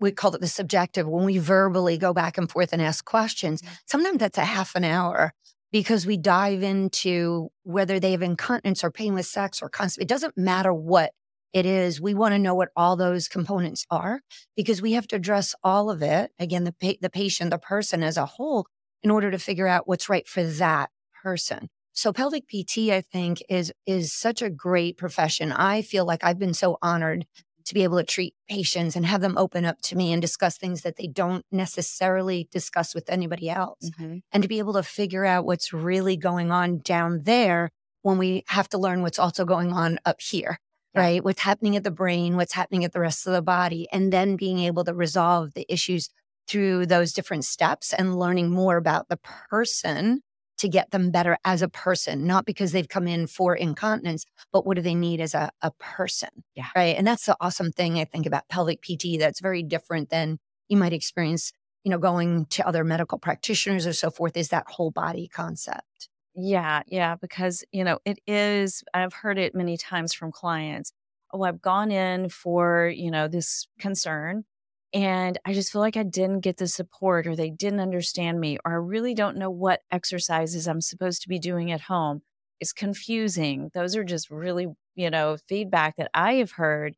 we 0.00 0.10
call 0.10 0.34
it 0.34 0.40
the 0.40 0.48
subjective 0.48 1.06
when 1.06 1.24
we 1.24 1.38
verbally 1.38 1.96
go 1.96 2.12
back 2.12 2.36
and 2.38 2.50
forth 2.50 2.72
and 2.72 2.82
ask 2.82 3.04
questions. 3.04 3.62
Mm-hmm. 3.62 3.74
Sometimes 3.86 4.18
that's 4.18 4.38
a 4.38 4.44
half 4.44 4.74
an 4.74 4.84
hour 4.84 5.32
because 5.70 6.06
we 6.06 6.16
dive 6.16 6.62
into 6.62 7.50
whether 7.62 8.00
they 8.00 8.12
have 8.12 8.22
incontinence 8.22 8.82
or 8.82 8.90
pain 8.90 9.14
with 9.14 9.26
sex 9.26 9.62
or 9.62 9.68
constant. 9.68 10.02
It 10.02 10.08
doesn't 10.08 10.36
matter 10.36 10.72
what 10.72 11.12
it 11.52 11.66
is. 11.66 12.00
We 12.00 12.14
want 12.14 12.32
to 12.32 12.38
know 12.38 12.54
what 12.54 12.70
all 12.76 12.96
those 12.96 13.28
components 13.28 13.84
are 13.90 14.20
because 14.56 14.80
we 14.80 14.92
have 14.92 15.06
to 15.08 15.16
address 15.16 15.54
all 15.62 15.90
of 15.90 16.02
it. 16.02 16.30
Again, 16.38 16.64
the 16.64 16.72
pa- 16.72 16.98
the 17.00 17.10
patient, 17.10 17.50
the 17.50 17.58
person 17.58 18.02
as 18.02 18.16
a 18.16 18.26
whole, 18.26 18.66
in 19.02 19.10
order 19.10 19.30
to 19.30 19.38
figure 19.38 19.68
out 19.68 19.86
what's 19.86 20.08
right 20.08 20.26
for 20.26 20.42
that 20.42 20.90
person. 21.22 21.68
So 21.92 22.12
pelvic 22.12 22.48
PT, 22.48 22.90
I 22.90 23.02
think, 23.02 23.42
is 23.48 23.72
is 23.86 24.12
such 24.12 24.40
a 24.40 24.50
great 24.50 24.96
profession. 24.96 25.52
I 25.52 25.82
feel 25.82 26.06
like 26.06 26.24
I've 26.24 26.38
been 26.38 26.54
so 26.54 26.78
honored 26.80 27.26
to 27.64 27.74
be 27.74 27.84
able 27.84 27.98
to 27.98 28.04
treat 28.04 28.34
patients 28.48 28.96
and 28.96 29.06
have 29.06 29.20
them 29.20 29.38
open 29.38 29.64
up 29.64 29.80
to 29.82 29.96
me 29.96 30.12
and 30.12 30.20
discuss 30.20 30.56
things 30.56 30.82
that 30.82 30.96
they 30.96 31.06
don't 31.06 31.44
necessarily 31.52 32.48
discuss 32.50 32.94
with 32.94 33.08
anybody 33.08 33.48
else. 33.48 33.90
Mm-hmm. 33.90 34.18
And 34.32 34.42
to 34.42 34.48
be 34.48 34.58
able 34.58 34.72
to 34.72 34.82
figure 34.82 35.24
out 35.24 35.44
what's 35.44 35.72
really 35.72 36.16
going 36.16 36.50
on 36.50 36.78
down 36.78 37.22
there 37.22 37.70
when 38.02 38.18
we 38.18 38.42
have 38.48 38.68
to 38.70 38.78
learn 38.78 39.02
what's 39.02 39.18
also 39.18 39.44
going 39.44 39.72
on 39.72 39.98
up 40.04 40.20
here, 40.20 40.58
yeah. 40.94 41.00
right? 41.00 41.24
What's 41.24 41.42
happening 41.42 41.76
at 41.76 41.84
the 41.84 41.90
brain, 41.90 42.36
what's 42.36 42.52
happening 42.52 42.84
at 42.84 42.92
the 42.92 43.00
rest 43.00 43.26
of 43.26 43.32
the 43.32 43.42
body, 43.42 43.88
and 43.92 44.12
then 44.12 44.36
being 44.36 44.58
able 44.60 44.84
to 44.84 44.94
resolve 44.94 45.54
the 45.54 45.66
issues 45.68 46.08
through 46.48 46.86
those 46.86 47.12
different 47.12 47.44
steps 47.44 47.92
and 47.92 48.18
learning 48.18 48.50
more 48.50 48.76
about 48.76 49.08
the 49.08 49.18
person 49.48 50.22
to 50.58 50.68
get 50.68 50.92
them 50.92 51.10
better 51.10 51.36
as 51.44 51.60
a 51.60 51.68
person, 51.68 52.24
not 52.24 52.46
because 52.46 52.70
they've 52.70 52.88
come 52.88 53.08
in 53.08 53.26
for 53.26 53.54
incontinence, 53.54 54.24
but 54.52 54.64
what 54.64 54.76
do 54.76 54.82
they 54.82 54.94
need 54.94 55.20
as 55.20 55.34
a, 55.34 55.50
a 55.60 55.72
person? 55.72 56.28
Yeah. 56.54 56.68
Right. 56.76 56.96
And 56.96 57.06
that's 57.06 57.26
the 57.26 57.36
awesome 57.40 57.72
thing 57.72 57.98
I 57.98 58.04
think 58.04 58.26
about 58.26 58.48
pelvic 58.48 58.80
PT 58.80 59.18
that's 59.18 59.40
very 59.40 59.62
different 59.62 60.10
than 60.10 60.38
you 60.68 60.76
might 60.76 60.92
experience, 60.92 61.52
you 61.84 61.90
know, 61.90 61.98
going 61.98 62.46
to 62.50 62.66
other 62.66 62.84
medical 62.84 63.18
practitioners 63.18 63.86
or 63.86 63.92
so 63.92 64.10
forth, 64.10 64.36
is 64.36 64.50
that 64.50 64.68
whole 64.68 64.92
body 64.92 65.26
concept. 65.26 66.08
Yeah. 66.34 66.82
Yeah. 66.86 67.16
Because, 67.16 67.64
you 67.72 67.84
know, 67.84 67.98
it 68.04 68.18
is, 68.26 68.82
I've 68.94 69.12
heard 69.12 69.38
it 69.38 69.54
many 69.54 69.76
times 69.76 70.14
from 70.14 70.32
clients. 70.32 70.92
oh, 71.32 71.42
I've 71.42 71.62
gone 71.62 71.90
in 71.90 72.28
for, 72.30 72.88
you 72.88 73.10
know, 73.10 73.28
this 73.28 73.66
concern 73.78 74.44
and 74.94 75.38
I 75.46 75.54
just 75.54 75.72
feel 75.72 75.80
like 75.82 75.96
I 75.96 76.02
didn't 76.04 76.40
get 76.40 76.58
the 76.58 76.68
support 76.68 77.26
or 77.26 77.36
they 77.36 77.50
didn't 77.50 77.80
understand 77.80 78.40
me 78.40 78.58
or 78.64 78.72
I 78.72 78.76
really 78.76 79.14
don't 79.14 79.38
know 79.38 79.50
what 79.50 79.80
exercises 79.90 80.68
I'm 80.68 80.80
supposed 80.82 81.22
to 81.22 81.28
be 81.28 81.38
doing 81.38 81.72
at 81.72 81.82
home. 81.82 82.22
It's 82.60 82.72
confusing. 82.72 83.70
Those 83.74 83.96
are 83.96 84.04
just 84.04 84.30
really, 84.30 84.68
you 84.94 85.10
know, 85.10 85.38
feedback 85.48 85.96
that 85.96 86.10
I 86.14 86.34
have 86.34 86.52
heard. 86.52 86.94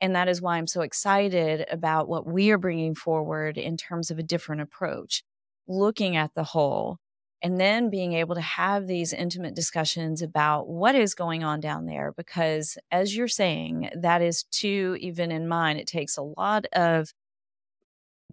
And 0.00 0.14
that 0.16 0.28
is 0.28 0.42
why 0.42 0.58
I'm 0.58 0.66
so 0.68 0.82
excited 0.82 1.66
about 1.70 2.08
what 2.08 2.26
we 2.26 2.50
are 2.50 2.58
bringing 2.58 2.94
forward 2.94 3.58
in 3.58 3.76
terms 3.76 4.10
of 4.10 4.18
a 4.18 4.22
different 4.24 4.62
approach, 4.62 5.24
looking 5.68 6.16
at 6.16 6.34
the 6.34 6.44
whole 6.44 6.98
and 7.40 7.60
then 7.60 7.88
being 7.88 8.14
able 8.14 8.34
to 8.34 8.40
have 8.40 8.86
these 8.86 9.12
intimate 9.12 9.54
discussions 9.54 10.22
about 10.22 10.68
what 10.68 10.94
is 10.94 11.14
going 11.14 11.44
on 11.44 11.60
down 11.60 11.86
there. 11.86 12.12
Because 12.16 12.76
as 12.90 13.16
you're 13.16 13.28
saying, 13.28 13.90
that 13.94 14.22
is 14.22 14.42
too, 14.44 14.96
even 15.00 15.30
in 15.30 15.46
mine, 15.46 15.76
it 15.76 15.86
takes 15.86 16.16
a 16.16 16.22
lot 16.22 16.66
of 16.72 17.12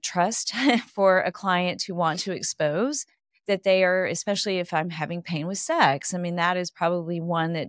trust 0.01 0.53
for 0.87 1.19
a 1.21 1.31
client 1.31 1.81
to 1.81 1.93
want 1.93 2.19
to 2.21 2.31
expose 2.31 3.05
that 3.47 3.63
they 3.63 3.83
are, 3.83 4.05
especially 4.05 4.57
if 4.57 4.73
I'm 4.73 4.89
having 4.89 5.21
pain 5.21 5.45
with 5.45 5.59
sex. 5.59 6.13
I 6.13 6.17
mean, 6.17 6.35
that 6.37 6.57
is 6.57 6.71
probably 6.71 7.21
one 7.21 7.53
that 7.53 7.67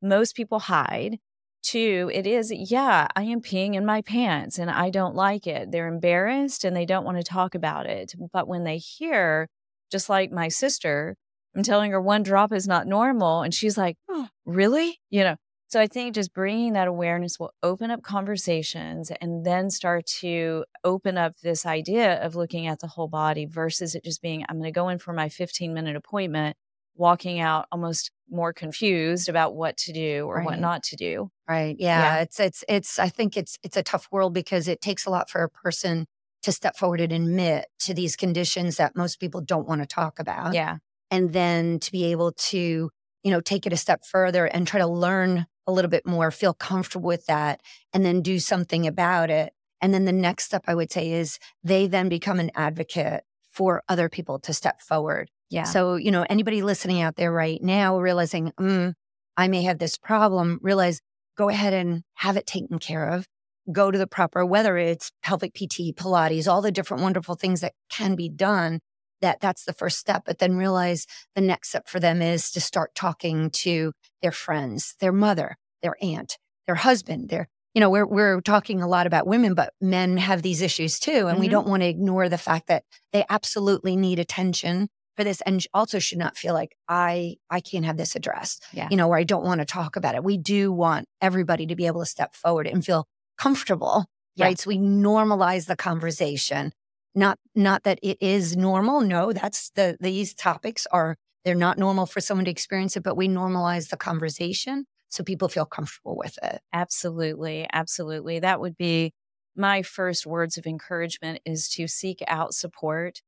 most 0.00 0.34
people 0.34 0.58
hide. 0.58 1.18
Two, 1.62 2.10
it 2.12 2.26
is, 2.26 2.52
yeah, 2.52 3.06
I 3.14 3.22
am 3.22 3.40
peeing 3.40 3.76
in 3.76 3.86
my 3.86 4.02
pants 4.02 4.58
and 4.58 4.68
I 4.68 4.90
don't 4.90 5.14
like 5.14 5.46
it. 5.46 5.70
They're 5.70 5.86
embarrassed 5.86 6.64
and 6.64 6.74
they 6.74 6.84
don't 6.84 7.04
want 7.04 7.18
to 7.18 7.22
talk 7.22 7.54
about 7.54 7.86
it. 7.86 8.14
But 8.32 8.48
when 8.48 8.64
they 8.64 8.78
hear, 8.78 9.48
just 9.92 10.08
like 10.08 10.32
my 10.32 10.48
sister, 10.48 11.16
I'm 11.54 11.62
telling 11.62 11.92
her 11.92 12.00
one 12.00 12.22
drop 12.22 12.52
is 12.52 12.66
not 12.66 12.86
normal. 12.86 13.42
And 13.42 13.54
she's 13.54 13.78
like, 13.78 13.96
oh, 14.08 14.28
really? 14.44 14.98
You 15.10 15.24
know, 15.24 15.36
so 15.68 15.80
I 15.80 15.86
think 15.86 16.14
just 16.14 16.34
bringing 16.34 16.74
that 16.74 16.88
awareness 16.88 17.38
will 17.38 17.54
open 17.62 17.90
up 17.90 18.02
conversations 18.02 19.10
and 19.20 19.44
then 19.44 19.70
start 19.70 20.04
to 20.20 20.64
open 20.84 21.16
up 21.16 21.38
this 21.42 21.64
idea 21.64 22.22
of 22.22 22.34
looking 22.34 22.66
at 22.66 22.80
the 22.80 22.86
whole 22.86 23.08
body 23.08 23.46
versus 23.46 23.94
it 23.94 24.04
just 24.04 24.20
being, 24.20 24.44
I'm 24.48 24.58
going 24.58 24.70
to 24.70 24.70
go 24.70 24.88
in 24.88 24.98
for 24.98 25.12
my 25.12 25.28
15 25.28 25.72
minute 25.72 25.96
appointment, 25.96 26.56
walking 26.94 27.40
out 27.40 27.66
almost 27.72 28.10
more 28.30 28.52
confused 28.52 29.28
about 29.28 29.54
what 29.54 29.76
to 29.78 29.92
do 29.92 30.26
or 30.26 30.36
right. 30.36 30.44
what 30.44 30.58
not 30.58 30.82
to 30.84 30.96
do. 30.96 31.30
Right. 31.48 31.76
Yeah. 31.78 32.16
yeah. 32.16 32.20
It's, 32.20 32.40
it's, 32.40 32.64
it's, 32.68 32.98
I 32.98 33.08
think 33.08 33.36
it's, 33.36 33.58
it's 33.62 33.76
a 33.76 33.82
tough 33.82 34.08
world 34.10 34.34
because 34.34 34.68
it 34.68 34.80
takes 34.80 35.06
a 35.06 35.10
lot 35.10 35.30
for 35.30 35.42
a 35.42 35.48
person 35.48 36.06
to 36.42 36.52
step 36.52 36.76
forward 36.76 37.00
and 37.00 37.12
admit 37.12 37.66
to 37.80 37.94
these 37.94 38.16
conditions 38.16 38.76
that 38.76 38.96
most 38.96 39.20
people 39.20 39.40
don't 39.40 39.68
want 39.68 39.80
to 39.80 39.86
talk 39.86 40.18
about. 40.18 40.54
Yeah. 40.54 40.78
And 41.10 41.32
then 41.32 41.78
to 41.80 41.92
be 41.92 42.04
able 42.06 42.32
to, 42.32 42.90
you 43.22 43.30
know, 43.30 43.40
take 43.40 43.66
it 43.66 43.72
a 43.72 43.76
step 43.76 44.04
further 44.04 44.46
and 44.46 44.66
try 44.66 44.80
to 44.80 44.86
learn 44.86 45.46
a 45.66 45.72
little 45.72 45.90
bit 45.90 46.06
more, 46.06 46.30
feel 46.30 46.54
comfortable 46.54 47.06
with 47.06 47.26
that, 47.26 47.60
and 47.92 48.04
then 48.04 48.22
do 48.22 48.38
something 48.38 48.86
about 48.86 49.30
it. 49.30 49.52
And 49.80 49.92
then 49.92 50.04
the 50.04 50.12
next 50.12 50.44
step 50.44 50.64
I 50.66 50.74
would 50.74 50.90
say 50.90 51.12
is 51.12 51.38
they 51.62 51.86
then 51.86 52.08
become 52.08 52.40
an 52.40 52.50
advocate 52.54 53.24
for 53.50 53.82
other 53.88 54.08
people 54.08 54.38
to 54.40 54.54
step 54.54 54.80
forward. 54.80 55.30
Yeah. 55.50 55.64
So, 55.64 55.96
you 55.96 56.10
know, 56.10 56.24
anybody 56.30 56.62
listening 56.62 57.02
out 57.02 57.16
there 57.16 57.30
right 57.30 57.62
now 57.62 57.98
realizing, 57.98 58.52
mm, 58.58 58.94
I 59.36 59.48
may 59.48 59.62
have 59.62 59.78
this 59.78 59.98
problem, 59.98 60.58
realize 60.62 61.00
go 61.36 61.48
ahead 61.48 61.74
and 61.74 62.02
have 62.14 62.36
it 62.36 62.46
taken 62.46 62.78
care 62.78 63.08
of. 63.08 63.26
Go 63.70 63.90
to 63.90 63.98
the 63.98 64.06
proper, 64.06 64.44
whether 64.44 64.76
it's 64.76 65.12
pelvic 65.22 65.54
PT, 65.54 65.94
Pilates, 65.94 66.48
all 66.48 66.62
the 66.62 66.72
different 66.72 67.02
wonderful 67.02 67.36
things 67.36 67.60
that 67.60 67.74
can 67.88 68.16
be 68.16 68.28
done 68.28 68.80
that 69.22 69.40
that's 69.40 69.64
the 69.64 69.72
first 69.72 69.98
step 69.98 70.24
but 70.26 70.38
then 70.38 70.56
realize 70.56 71.06
the 71.34 71.40
next 71.40 71.70
step 71.70 71.88
for 71.88 71.98
them 71.98 72.20
is 72.20 72.50
to 72.50 72.60
start 72.60 72.94
talking 72.94 73.48
to 73.50 73.92
their 74.20 74.32
friends 74.32 74.94
their 75.00 75.12
mother 75.12 75.56
their 75.80 75.96
aunt 76.02 76.36
their 76.66 76.74
husband 76.74 77.30
their 77.30 77.48
you 77.72 77.80
know 77.80 77.88
we're 77.88 78.06
we're 78.06 78.40
talking 78.42 78.82
a 78.82 78.88
lot 78.88 79.06
about 79.06 79.26
women 79.26 79.54
but 79.54 79.72
men 79.80 80.18
have 80.18 80.42
these 80.42 80.60
issues 80.60 80.98
too 80.98 81.10
and 81.10 81.28
mm-hmm. 81.28 81.40
we 81.40 81.48
don't 81.48 81.66
want 81.66 81.82
to 81.82 81.88
ignore 81.88 82.28
the 82.28 82.36
fact 82.36 82.66
that 82.66 82.84
they 83.12 83.24
absolutely 83.30 83.96
need 83.96 84.18
attention 84.18 84.88
for 85.16 85.24
this 85.24 85.40
and 85.42 85.66
also 85.72 85.98
should 85.98 86.18
not 86.18 86.36
feel 86.36 86.52
like 86.52 86.76
i 86.88 87.36
i 87.48 87.60
can't 87.60 87.84
have 87.84 87.96
this 87.96 88.14
addressed 88.14 88.64
yeah. 88.72 88.88
you 88.90 88.96
know 88.96 89.08
or 89.08 89.16
i 89.16 89.24
don't 89.24 89.44
want 89.44 89.60
to 89.60 89.64
talk 89.64 89.96
about 89.96 90.14
it 90.14 90.24
we 90.24 90.36
do 90.36 90.72
want 90.72 91.06
everybody 91.20 91.66
to 91.66 91.76
be 91.76 91.86
able 91.86 92.00
to 92.00 92.06
step 92.06 92.34
forward 92.34 92.66
and 92.66 92.84
feel 92.84 93.06
comfortable 93.42 94.06
yeah. 94.36 94.46
right? 94.46 94.58
So 94.58 94.68
we 94.68 94.78
normalize 94.78 95.66
the 95.66 95.76
conversation. 95.76 96.72
Not 97.14 97.38
not 97.54 97.82
that 97.84 97.98
it 98.02 98.18
is 98.20 98.56
normal. 98.56 99.02
No 99.02 99.32
that's 99.32 99.70
the 99.70 99.96
these 100.00 100.32
topics 100.34 100.86
are 100.90 101.16
they're 101.44 101.54
not 101.54 101.76
normal 101.76 102.06
for 102.06 102.20
someone 102.20 102.46
to 102.46 102.50
experience 102.50 102.96
it 102.96 103.02
but 103.02 103.16
we 103.16 103.28
normalize 103.28 103.90
the 103.90 103.96
conversation 103.96 104.86
so 105.10 105.22
people 105.22 105.48
feel 105.48 105.66
comfortable 105.66 106.16
with 106.16 106.38
it. 106.42 106.60
Absolutely. 106.72 107.66
Absolutely. 107.70 108.38
That 108.38 108.60
would 108.60 108.78
be 108.78 109.12
my 109.54 109.82
first 109.82 110.24
words 110.24 110.56
of 110.56 110.66
encouragement 110.66 111.40
is 111.44 111.68
to 111.70 111.86
seek 111.86 112.22
out 112.26 112.54
support. 112.54 113.20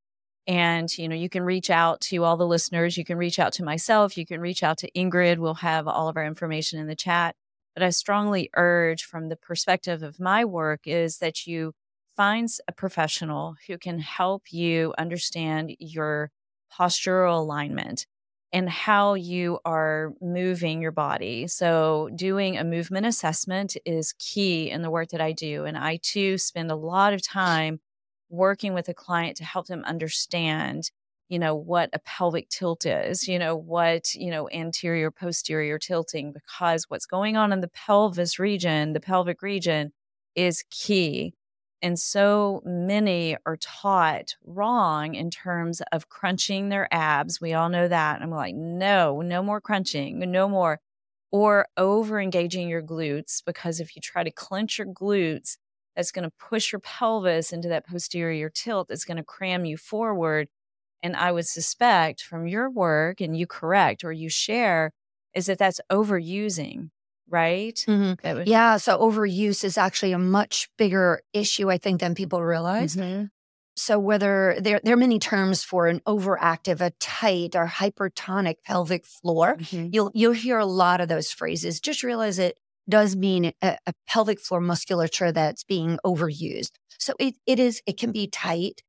And 0.47 0.97
you 0.97 1.09
know 1.09 1.17
you 1.17 1.29
can 1.29 1.43
reach 1.43 1.71
out 1.71 2.01
to 2.03 2.25
all 2.25 2.39
the 2.39 2.47
listeners. 2.47 2.97
You 2.97 3.05
can 3.05 3.19
reach 3.19 3.39
out 3.39 3.53
to 3.55 3.65
myself. 3.65 4.17
You 4.17 4.25
can 4.25 4.41
reach 4.41 4.63
out 4.63 4.79
to 4.79 4.91
ingrid. 4.93 5.39
We'll 5.39 5.55
have 5.55 5.87
all 5.87 6.09
of 6.09 6.17
our 6.17 6.25
information 6.25 6.81
in 6.81 6.87
the 6.87 6.97
chat 6.97 7.35
but 7.75 7.83
i 7.83 7.91
strongly 7.91 8.51
urge 8.55 9.05
from 9.05 9.29
the 9.29 9.37
perspective 9.37 10.03
of 10.03 10.21
my 10.21 10.45
work 10.45 10.81
is 10.87 11.19
that 11.19 11.47
you 11.47 11.73
finds 12.17 12.61
a 12.69 12.73
professional 12.73 13.57
who 13.67 13.77
can 13.77 13.99
help 13.99 14.53
you 14.53 14.95
understand 14.99 15.75
your 15.79 16.31
postural 16.73 17.39
alignment 17.39 18.07
and 18.53 18.71
how 18.71 19.15
you 19.15 19.59
are 19.65 20.13
moving 20.21 20.81
your 20.81 20.93
body. 20.93 21.49
So, 21.49 22.09
doing 22.15 22.57
a 22.57 22.63
movement 22.63 23.05
assessment 23.05 23.77
is 23.85 24.15
key 24.19 24.71
in 24.71 24.83
the 24.83 24.91
work 24.91 25.09
that 25.09 25.21
I 25.21 25.33
do. 25.33 25.65
And 25.65 25.77
I 25.77 25.99
too 26.01 26.39
spend 26.39 26.71
a 26.71 26.77
lot 26.77 27.13
of 27.13 27.21
time 27.21 27.81
working 28.31 28.73
with 28.73 28.89
a 28.89 28.95
client 28.95 29.37
to 29.39 29.45
help 29.45 29.67
them 29.67 29.83
understand 29.85 30.91
you 31.29 31.39
know 31.39 31.55
what 31.55 31.91
a 31.93 31.99
pelvic 32.01 32.49
tilt 32.49 32.85
is 32.87 33.27
you 33.27 33.39
know 33.39 33.57
what 33.57 34.15
you 34.15 34.31
know 34.31 34.49
anterior 34.51 35.11
posterior 35.11 35.79
tilting 35.79 36.33
because 36.33 36.85
what's 36.89 37.07
going 37.07 37.37
on 37.37 37.53
in 37.53 37.61
the 37.61 37.69
pelvis 37.69 38.39
region 38.39 38.93
the 38.93 39.01
pelvic 39.01 39.43
region 39.43 39.93
is 40.35 40.65
key 40.71 41.35
and 41.85 42.01
so 42.01 42.63
many 42.65 43.37
are 43.45 43.59
taught 43.59 44.37
wrong 44.43 45.15
in 45.15 45.31
terms 45.31 45.83
of 45.93 46.09
crunching 46.09 46.71
their 46.71 46.89
abs. 46.91 47.43
We 47.43 47.53
all 47.53 47.69
know 47.69 47.89
that. 47.89 48.23
I'm 48.23 48.31
like, 48.31 48.55
no, 48.55 49.21
no 49.21 49.43
more 49.43 49.61
crunching, 49.61 50.19
no 50.19 50.49
more. 50.49 50.81
Or 51.31 51.69
over 51.77 52.19
engaging 52.19 52.71
your 52.71 52.81
glutes, 52.81 53.43
because 53.45 53.81
if 53.81 53.95
you 53.95 54.01
try 54.01 54.25
to 54.25 54.31
clench 54.31 54.79
your 54.79 54.87
glutes, 54.87 55.59
that's 55.95 56.11
going 56.11 56.23
to 56.23 56.33
push 56.39 56.73
your 56.73 56.81
pelvis 56.81 57.53
into 57.53 57.69
that 57.69 57.87
posterior 57.87 58.49
tilt. 58.49 58.91
It's 58.91 59.05
going 59.05 59.19
to 59.19 59.23
cram 59.23 59.67
you 59.67 59.77
forward. 59.77 60.49
And 61.05 61.15
I 61.15 61.31
would 61.31 61.47
suspect 61.47 62.23
from 62.23 62.49
your 62.49 62.69
work, 62.69 63.21
and 63.21 63.37
you 63.37 63.47
correct 63.47 64.03
or 64.03 64.13
you 64.13 64.29
share, 64.29 64.91
is 65.35 65.47
that 65.47 65.59
that's 65.59 65.81
overusing 65.93 66.89
right? 67.29 67.85
Mm-hmm. 67.89 68.39
Was- 68.39 68.47
yeah. 68.47 68.77
So 68.77 68.99
overuse 68.99 69.65
is 69.65 69.79
actually 69.79 70.13
a 70.13 70.19
much 70.19 70.69
bigger 70.77 71.21
issue, 71.33 71.71
I 71.71 71.79
think, 71.79 72.01
than 72.01 72.15
people 72.15 72.43
realize. 72.43 72.97
Mm-hmm. 72.97 73.27
So 73.77 73.99
whether 73.99 74.57
there, 74.61 74.81
there 74.85 74.95
are 74.95 74.99
many 74.99 75.19
terms 75.19 75.65
for 75.65 75.89
an 75.89 76.01
overactive, 76.07 76.81
a 76.81 76.93
tight, 77.01 77.57
or 77.57 77.67
hypertonic 77.67 78.57
pelvic 78.65 79.05
floor, 79.05 79.57
mm-hmm. 79.57 79.89
you'll 79.93 80.13
you'll 80.15 80.33
hear 80.33 80.59
a 80.59 80.67
lot 80.67 81.01
of 81.01 81.09
those 81.09 81.33
phrases. 81.33 81.81
Just 81.81 82.05
realize 82.05 82.39
it 82.39 82.57
does 82.89 83.17
mean 83.17 83.53
a, 83.63 83.77
a 83.87 83.93
pelvic 84.07 84.39
floor 84.39 84.61
musculature 84.61 85.33
that's 85.33 85.65
being 85.65 85.99
overused. 86.07 86.73
So 86.99 87.15
it, 87.19 87.35
it 87.47 87.59
is 87.59 87.83
it 87.85 87.99
can 87.99 88.13
be 88.13 88.29
tight, 88.29 88.83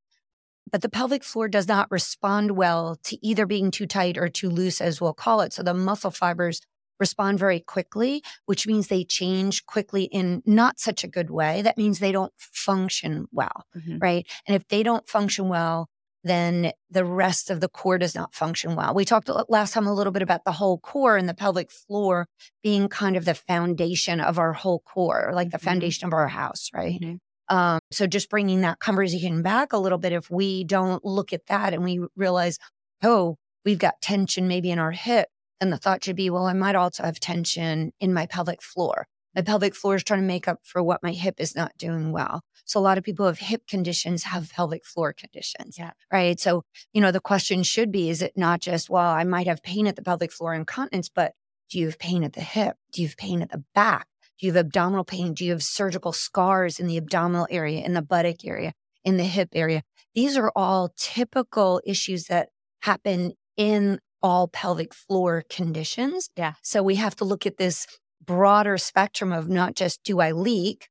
but 0.72 0.82
the 0.82 0.90
pelvic 0.90 1.24
floor 1.24 1.48
does 1.48 1.68
not 1.68 1.90
respond 1.92 2.52
well 2.52 2.98
to 3.04 3.18
either 3.26 3.46
being 3.46 3.72
too 3.72 3.86
tight 3.86 4.18
or 4.18 4.30
too 4.30 4.50
loose, 4.50 4.82
as 4.82 5.00
we'll 5.00 5.14
call 5.14 5.42
it. 5.42 5.54
So 5.54 5.64
the 5.64 5.74
muscle 5.74 6.12
fibers 6.12 6.62
respond 7.00 7.40
very 7.40 7.60
quickly, 7.60 8.24
which 8.46 8.68
means 8.68 8.88
they 8.88 9.04
change 9.04 9.66
quickly 9.66 10.04
in 10.06 10.42
not 10.46 10.80
such 10.80 11.04
a 11.04 11.10
good 11.10 11.30
way. 11.30 11.62
That 11.62 11.78
means 11.78 12.00
they 12.00 12.12
don't 12.12 12.34
function 12.38 13.28
well, 13.32 13.66
mm-hmm. 13.76 13.98
right? 14.00 14.26
And 14.48 14.56
if 14.56 14.68
they 14.68 14.84
don't 14.84 15.08
function 15.08 15.48
well, 15.50 15.90
then 16.24 16.72
the 16.90 17.06
rest 17.06 17.52
of 17.52 17.60
the 17.60 17.70
core 17.70 18.00
does 18.00 18.16
not 18.16 18.34
function 18.34 18.76
well. 18.76 18.96
We 18.96 19.06
talked 19.06 19.30
last 19.48 19.74
time 19.74 19.86
a 19.86 19.94
little 19.94 20.12
bit 20.12 20.24
about 20.24 20.44
the 20.44 20.54
whole 20.54 20.80
core 20.80 21.18
and 21.18 21.30
the 21.30 21.36
pelvic 21.36 21.70
floor 21.72 22.28
being 22.64 22.88
kind 22.88 23.16
of 23.16 23.26
the 23.26 23.36
foundation 23.36 24.20
of 24.20 24.40
our 24.40 24.54
whole 24.54 24.80
core, 24.80 25.32
like 25.36 25.52
the 25.52 25.58
mm-hmm. 25.58 25.66
foundation 25.66 26.08
of 26.08 26.14
our 26.14 26.28
house, 26.28 26.72
right? 26.74 27.00
Mm-hmm. 27.00 27.16
Um, 27.50 27.80
so 27.92 28.08
just 28.08 28.30
bringing 28.30 28.62
that 28.62 28.80
conversation 28.80 29.42
back 29.42 29.74
a 29.74 29.78
little 29.78 29.98
bit, 29.98 30.14
if 30.14 30.30
we 30.32 30.64
don't 30.64 31.04
look 31.06 31.34
at 31.34 31.46
that 31.48 31.74
and 31.74 31.84
we 31.84 32.02
realize, 32.16 32.58
oh, 33.04 33.38
we've 33.64 33.80
got 33.80 34.02
tension 34.02 34.48
maybe 34.48 34.72
in 34.72 34.80
our 34.80 34.92
hip, 34.92 35.28
then 35.60 35.70
the 35.70 35.78
thought 35.78 36.04
should 36.04 36.16
be, 36.16 36.30
well, 36.30 36.48
I 36.48 36.54
might 36.54 36.76
also 36.76 37.04
have 37.04 37.20
tension 37.20 37.94
in 38.00 38.14
my 38.14 38.26
pelvic 38.26 38.62
floor. 38.62 39.08
My 39.36 39.42
pelvic 39.42 39.76
floor 39.76 39.96
is 39.96 40.04
trying 40.04 40.22
to 40.22 40.26
make 40.26 40.48
up 40.48 40.60
for 40.64 40.82
what 40.82 41.04
my 41.04 41.12
hip 41.12 41.36
is 41.40 41.56
not 41.56 41.78
doing 41.78 42.12
well. 42.12 42.42
So 42.64 42.80
a 42.80 42.82
lot 42.82 42.98
of 42.98 43.04
people 43.04 43.26
with 43.26 43.40
hip 43.40 43.68
conditions 43.68 44.24
have 44.24 44.52
pelvic 44.52 44.86
floor 44.86 45.14
conditions. 45.14 45.78
Yeah. 45.78 45.92
Right. 46.12 46.40
So, 46.40 46.64
you 46.94 47.02
know, 47.02 47.12
the 47.12 47.20
question 47.20 47.62
should 47.64 47.92
be, 47.92 48.10
is 48.10 48.22
it 48.22 48.34
not 48.38 48.62
just, 48.62 48.90
well, 48.90 49.12
I 49.12 49.24
might 49.24 49.48
have 49.48 49.62
pain 49.62 49.88
at 49.88 49.98
the 49.98 50.02
pelvic 50.02 50.32
floor 50.32 50.54
incontinence, 50.54 51.10
but 51.10 51.34
do 51.70 51.80
you 51.80 51.88
have 51.88 52.00
pain 52.00 52.24
at 52.24 52.34
the 52.34 52.42
hip? 52.42 52.78
Do 52.92 53.02
you 53.02 53.08
have 53.08 53.18
pain 53.18 53.42
at 53.42 53.50
the 53.50 53.64
back? 53.74 54.08
Do 54.40 54.48
you 54.48 54.54
have 54.54 54.66
abdominal 54.66 55.04
pain? 55.04 55.34
Do 55.34 55.46
you 55.46 55.52
have 55.52 55.64
surgical 55.64 56.12
scars 56.12 56.80
in 56.80 56.88
the 56.88 56.98
abdominal 56.98 57.48
area, 57.50 57.84
in 57.86 57.94
the 57.94 58.02
buttock 58.02 58.46
area, 58.46 58.74
in 59.04 59.18
the 59.18 59.24
hip 59.24 59.50
area? 59.54 59.84
These 60.14 60.38
are 60.38 60.52
all 60.56 60.94
typical 60.98 61.82
issues 61.86 62.26
that 62.26 62.50
happen 62.82 63.34
in 63.58 64.00
all 64.22 64.48
pelvic 64.48 64.94
floor 64.94 65.44
conditions. 65.50 66.30
Yeah. 66.36 66.54
So 66.62 66.82
we 66.82 66.96
have 66.96 67.16
to 67.18 67.26
look 67.26 67.46
at 67.46 67.58
this 67.58 67.86
broader 68.24 68.78
spectrum 68.78 69.32
of 69.32 69.48
not 69.48 69.76
just 69.76 70.04
do 70.04 70.20
I 70.20 70.32
leak, 70.32 70.90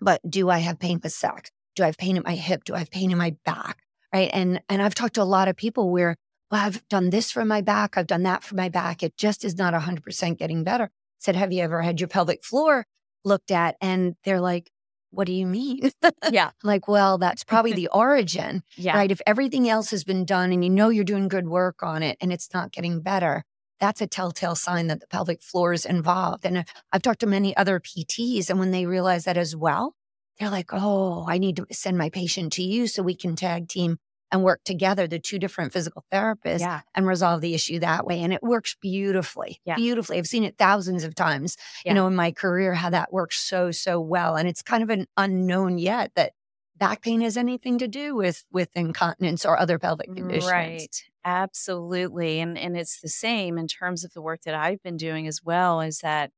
but 0.00 0.20
do 0.28 0.50
I 0.50 0.58
have 0.58 0.78
pain 0.78 1.00
with 1.02 1.12
sex? 1.12 1.50
Do 1.74 1.82
I 1.82 1.86
have 1.86 1.98
pain 1.98 2.16
in 2.16 2.22
my 2.24 2.34
hip? 2.34 2.64
Do 2.64 2.74
I 2.74 2.78
have 2.78 2.90
pain 2.90 3.10
in 3.10 3.18
my 3.18 3.34
back? 3.44 3.78
Right. 4.12 4.30
And 4.32 4.62
and 4.68 4.80
I've 4.80 4.94
talked 4.94 5.14
to 5.14 5.22
a 5.22 5.24
lot 5.24 5.48
of 5.48 5.56
people 5.56 5.90
where, 5.90 6.16
well, 6.50 6.64
I've 6.64 6.86
done 6.88 7.10
this 7.10 7.32
for 7.32 7.44
my 7.44 7.60
back, 7.60 7.98
I've 7.98 8.06
done 8.06 8.22
that 8.22 8.44
for 8.44 8.54
my 8.54 8.68
back. 8.68 9.02
It 9.02 9.16
just 9.16 9.44
is 9.44 9.56
not 9.56 9.74
100% 9.74 10.38
getting 10.38 10.62
better. 10.62 10.90
Said, 11.24 11.36
have 11.36 11.52
you 11.52 11.62
ever 11.62 11.82
had 11.82 12.00
your 12.00 12.08
pelvic 12.08 12.44
floor 12.44 12.86
looked 13.24 13.50
at? 13.50 13.76
And 13.80 14.14
they're 14.24 14.40
like, 14.40 14.70
what 15.10 15.26
do 15.26 15.32
you 15.32 15.46
mean? 15.46 15.90
Yeah. 16.30 16.50
like, 16.62 16.88
well, 16.88 17.18
that's 17.18 17.44
probably 17.44 17.72
the 17.80 17.88
origin, 17.88 18.62
Yeah. 18.76 18.96
right? 18.96 19.10
If 19.10 19.20
everything 19.26 19.68
else 19.68 19.90
has 19.90 20.04
been 20.04 20.24
done 20.24 20.52
and 20.52 20.64
you 20.64 20.70
know 20.70 20.88
you're 20.88 21.04
doing 21.04 21.28
good 21.28 21.48
work 21.48 21.82
on 21.82 22.02
it 22.02 22.16
and 22.20 22.32
it's 22.32 22.52
not 22.52 22.72
getting 22.72 23.00
better, 23.00 23.44
that's 23.80 24.00
a 24.00 24.06
telltale 24.06 24.54
sign 24.54 24.86
that 24.88 25.00
the 25.00 25.06
pelvic 25.06 25.42
floor 25.42 25.72
is 25.72 25.84
involved. 25.84 26.44
And 26.46 26.58
uh, 26.58 26.62
I've 26.92 27.02
talked 27.02 27.20
to 27.20 27.26
many 27.26 27.56
other 27.56 27.80
PTs, 27.80 28.48
and 28.50 28.58
when 28.58 28.70
they 28.70 28.86
realize 28.86 29.24
that 29.24 29.36
as 29.36 29.54
well, 29.54 29.94
they're 30.38 30.50
like, 30.50 30.70
oh, 30.72 31.26
I 31.28 31.38
need 31.38 31.56
to 31.56 31.66
send 31.72 31.98
my 31.98 32.08
patient 32.10 32.52
to 32.54 32.62
you 32.62 32.86
so 32.86 33.02
we 33.02 33.14
can 33.14 33.36
tag 33.36 33.68
team 33.68 33.98
and 34.34 34.42
work 34.42 34.60
together, 34.64 35.06
the 35.06 35.18
two 35.20 35.38
different 35.38 35.72
physical 35.72 36.04
therapists, 36.12 36.60
Yeah. 36.60 36.80
and 36.94 37.06
resolve 37.06 37.40
the 37.40 37.54
issue 37.54 37.78
that 37.78 38.04
way. 38.04 38.20
And 38.20 38.32
it 38.32 38.42
works 38.42 38.76
beautifully, 38.80 39.60
Yeah. 39.64 39.76
beautifully. 39.76 40.18
I've 40.18 40.26
seen 40.26 40.42
it 40.44 40.58
thousands 40.58 41.04
of 41.04 41.14
times, 41.14 41.56
Yeah. 41.84 41.92
you 41.92 41.94
know, 41.94 42.06
in 42.08 42.16
my 42.16 42.32
career, 42.32 42.74
how 42.74 42.90
that 42.90 43.12
works 43.12 43.38
so, 43.40 43.70
so 43.70 44.00
well. 44.00 44.34
And 44.36 44.48
it's 44.48 44.60
kind 44.62 44.82
of 44.82 44.90
an 44.90 45.06
unknown 45.16 45.78
yet 45.78 46.10
that 46.16 46.32
back 46.76 47.02
pain 47.02 47.20
has 47.20 47.36
anything 47.36 47.78
to 47.78 47.86
do 47.86 48.16
with 48.16 48.44
with 48.50 48.68
incontinence 48.74 49.46
or 49.46 49.56
other 49.56 49.78
pelvic 49.78 50.12
conditions. 50.12 50.50
Right. 50.50 51.04
Absolutely. 51.24 52.40
And 52.40 52.58
and 52.58 52.76
it's 52.76 53.00
the 53.00 53.08
same 53.08 53.56
in 53.58 53.68
terms 53.68 54.04
of 54.04 54.12
the 54.12 54.20
work 54.20 54.42
that 54.42 54.54
I've 54.56 54.82
been 54.82 54.96
doing 54.96 55.28
as 55.28 55.40
well 55.44 55.80
is 55.80 56.00
that 56.00 56.32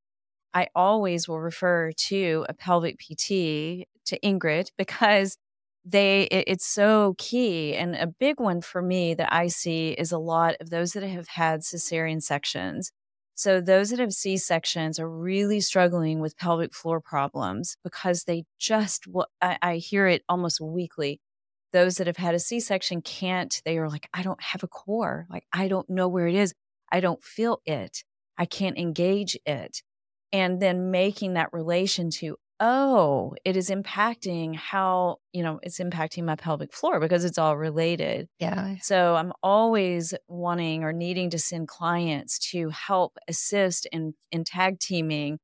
I 0.52 0.68
always 0.74 1.26
will 1.26 1.40
refer 1.40 1.92
to 2.08 2.44
a 2.50 2.54
pelvic 2.54 2.98
PT 2.98 3.86
to 4.04 4.18
Ingrid 4.22 4.70
because 4.78 5.38
they 5.86 6.24
it- 6.24 6.44
it's 6.48 6.66
so 6.66 7.14
key 7.18 7.74
and 7.76 7.96
a 7.96 8.06
big 8.08 8.40
one 8.40 8.60
for 8.62 8.82
me 8.82 9.14
that 9.14 9.32
I 9.32 9.48
see 9.48 9.90
is 9.92 10.12
a 10.12 10.18
lot 10.18 10.56
of 10.60 10.70
those 10.70 10.92
that 10.94 11.04
have 11.04 11.28
had 11.28 11.60
cesarean 11.62 12.22
sections. 12.22 12.92
So 13.36 13.60
those 13.60 13.90
that 13.90 13.98
have 14.00 14.12
C 14.14 14.36
sections 14.38 14.98
are 14.98 15.08
really 15.10 15.60
struggling 15.60 16.20
with 16.20 16.36
pelvic 16.38 16.74
floor 16.74 17.00
problems 17.00 17.76
because 17.84 18.24
they 18.24 18.44
just 18.58 19.06
I, 19.42 19.58
I 19.62 19.76
hear 19.76 20.06
it 20.08 20.24
almost 20.28 20.60
weekly 20.60 21.20
those 21.72 21.96
that 21.96 22.06
have 22.06 22.16
had 22.16 22.34
a 22.34 22.38
C-section 22.38 23.02
can't, 23.02 23.60
they 23.64 23.78
are 23.78 23.88
like, 23.88 24.08
I 24.14 24.22
don't 24.22 24.42
have 24.42 24.62
a 24.62 24.68
core. 24.68 25.26
Like, 25.30 25.46
I 25.52 25.68
don't 25.68 25.88
know 25.90 26.08
where 26.08 26.26
it 26.26 26.34
is. 26.34 26.54
I 26.90 27.00
don't 27.00 27.22
feel 27.22 27.60
it. 27.66 28.04
I 28.38 28.46
can't 28.46 28.78
engage 28.78 29.36
it. 29.44 29.82
And 30.32 30.60
then 30.60 30.90
making 30.90 31.34
that 31.34 31.52
relation 31.52 32.10
to, 32.12 32.36
oh, 32.60 33.34
it 33.44 33.56
is 33.56 33.68
impacting 33.70 34.54
how, 34.56 35.18
you 35.32 35.42
know, 35.42 35.60
it's 35.62 35.78
impacting 35.78 36.24
my 36.24 36.36
pelvic 36.36 36.72
floor 36.72 37.00
because 37.00 37.24
it's 37.24 37.38
all 37.38 37.56
related. 37.56 38.28
Yeah. 38.38 38.76
So 38.80 39.14
I'm 39.14 39.32
always 39.42 40.14
wanting 40.28 40.82
or 40.82 40.92
needing 40.92 41.30
to 41.30 41.38
send 41.38 41.68
clients 41.68 42.38
to 42.50 42.70
help 42.70 43.18
assist 43.28 43.86
in, 43.92 44.14
in 44.32 44.44
tag 44.44 44.78
teaming 44.80 45.38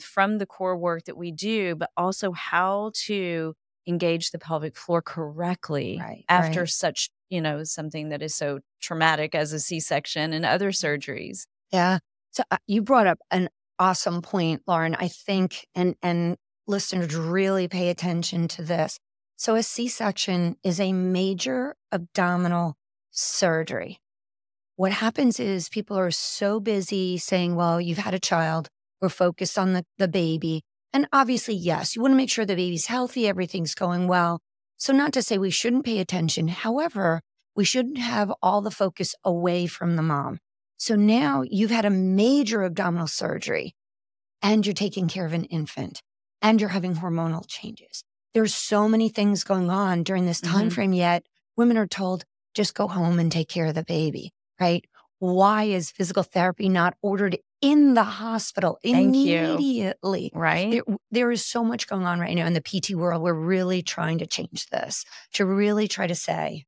from 0.00 0.38
the 0.38 0.46
core 0.46 0.76
work 0.76 1.04
that 1.04 1.16
we 1.16 1.30
do, 1.30 1.76
but 1.76 1.90
also 1.96 2.32
how 2.32 2.90
to 3.06 3.54
engage 3.86 4.30
the 4.30 4.38
pelvic 4.38 4.76
floor 4.76 5.02
correctly 5.02 5.98
Right, 6.00 6.24
after 6.28 6.60
right. 6.60 6.68
such, 6.68 7.10
you 7.30 7.40
know, 7.40 7.64
something 7.64 8.08
that 8.10 8.22
is 8.22 8.34
so 8.34 8.60
traumatic 8.80 9.34
as 9.34 9.52
a 9.52 9.60
C 9.60 9.80
section 9.80 10.32
and 10.32 10.44
other 10.44 10.70
surgeries. 10.70 11.46
Yeah. 11.72 11.98
So 12.32 12.42
uh, 12.50 12.58
you 12.66 12.82
brought 12.82 13.06
up 13.06 13.18
an 13.30 13.48
awesome 13.82 14.22
point, 14.22 14.62
Lauren. 14.68 14.94
I 14.94 15.08
think, 15.08 15.66
and 15.74 15.96
and 16.02 16.36
listeners 16.68 17.16
really 17.16 17.66
pay 17.66 17.88
attention 17.88 18.46
to 18.48 18.62
this. 18.62 18.98
So 19.36 19.56
a 19.56 19.62
C-section 19.64 20.56
is 20.62 20.78
a 20.78 20.92
major 20.92 21.74
abdominal 21.90 22.76
surgery. 23.10 23.98
What 24.76 24.92
happens 24.92 25.40
is 25.40 25.68
people 25.68 25.98
are 25.98 26.12
so 26.12 26.60
busy 26.60 27.18
saying, 27.18 27.56
"Well, 27.56 27.80
you've 27.80 28.06
had 28.06 28.14
a 28.14 28.28
child. 28.30 28.68
We're 29.00 29.08
focused 29.08 29.58
on 29.58 29.72
the 29.72 29.84
the 29.98 30.08
baby." 30.08 30.62
And 30.92 31.08
obviously, 31.12 31.54
yes, 31.54 31.96
you 31.96 32.02
want 32.02 32.12
to 32.12 32.22
make 32.22 32.30
sure 32.30 32.44
the 32.44 32.54
baby's 32.54 32.86
healthy, 32.86 33.26
everything's 33.26 33.74
going 33.74 34.06
well. 34.06 34.40
So 34.76 34.92
not 34.92 35.12
to 35.14 35.22
say 35.22 35.38
we 35.38 35.50
shouldn't 35.50 35.86
pay 35.86 35.98
attention. 35.98 36.48
However, 36.48 37.22
we 37.56 37.64
shouldn't 37.64 37.98
have 37.98 38.32
all 38.42 38.60
the 38.60 38.70
focus 38.82 39.14
away 39.24 39.66
from 39.66 39.96
the 39.96 40.02
mom. 40.02 40.38
So 40.82 40.96
now 40.96 41.44
you've 41.48 41.70
had 41.70 41.84
a 41.84 41.90
major 41.90 42.64
abdominal 42.64 43.06
surgery 43.06 43.76
and 44.42 44.66
you're 44.66 44.74
taking 44.74 45.06
care 45.06 45.24
of 45.24 45.32
an 45.32 45.44
infant 45.44 46.02
and 46.40 46.60
you're 46.60 46.70
having 46.70 46.96
hormonal 46.96 47.44
changes. 47.46 48.02
There's 48.34 48.52
so 48.52 48.88
many 48.88 49.08
things 49.08 49.44
going 49.44 49.70
on 49.70 50.02
during 50.02 50.26
this 50.26 50.40
time 50.40 50.70
Mhm. 50.70 50.72
frame 50.72 50.92
yet 50.92 51.24
women 51.56 51.76
are 51.76 51.86
told 51.86 52.24
just 52.52 52.74
go 52.74 52.88
home 52.88 53.20
and 53.20 53.30
take 53.30 53.48
care 53.48 53.66
of 53.66 53.76
the 53.76 53.84
baby, 53.84 54.32
right? 54.58 54.84
Why 55.20 55.62
is 55.78 55.92
physical 55.92 56.24
therapy 56.24 56.68
not 56.68 56.96
ordered 57.00 57.38
in 57.60 57.94
the 57.94 58.02
hospital 58.02 58.80
immediately? 58.82 60.32
Right? 60.34 60.72
There, 60.72 60.96
there 61.12 61.30
is 61.30 61.46
so 61.46 61.62
much 61.62 61.86
going 61.86 62.06
on 62.06 62.18
right 62.18 62.34
now 62.34 62.46
in 62.46 62.54
the 62.54 62.60
PT 62.60 62.96
world. 62.96 63.22
We're 63.22 63.34
really 63.34 63.82
trying 63.82 64.18
to 64.18 64.26
change 64.26 64.66
this, 64.72 65.04
to 65.34 65.46
really 65.46 65.86
try 65.86 66.08
to 66.08 66.16
say, 66.16 66.64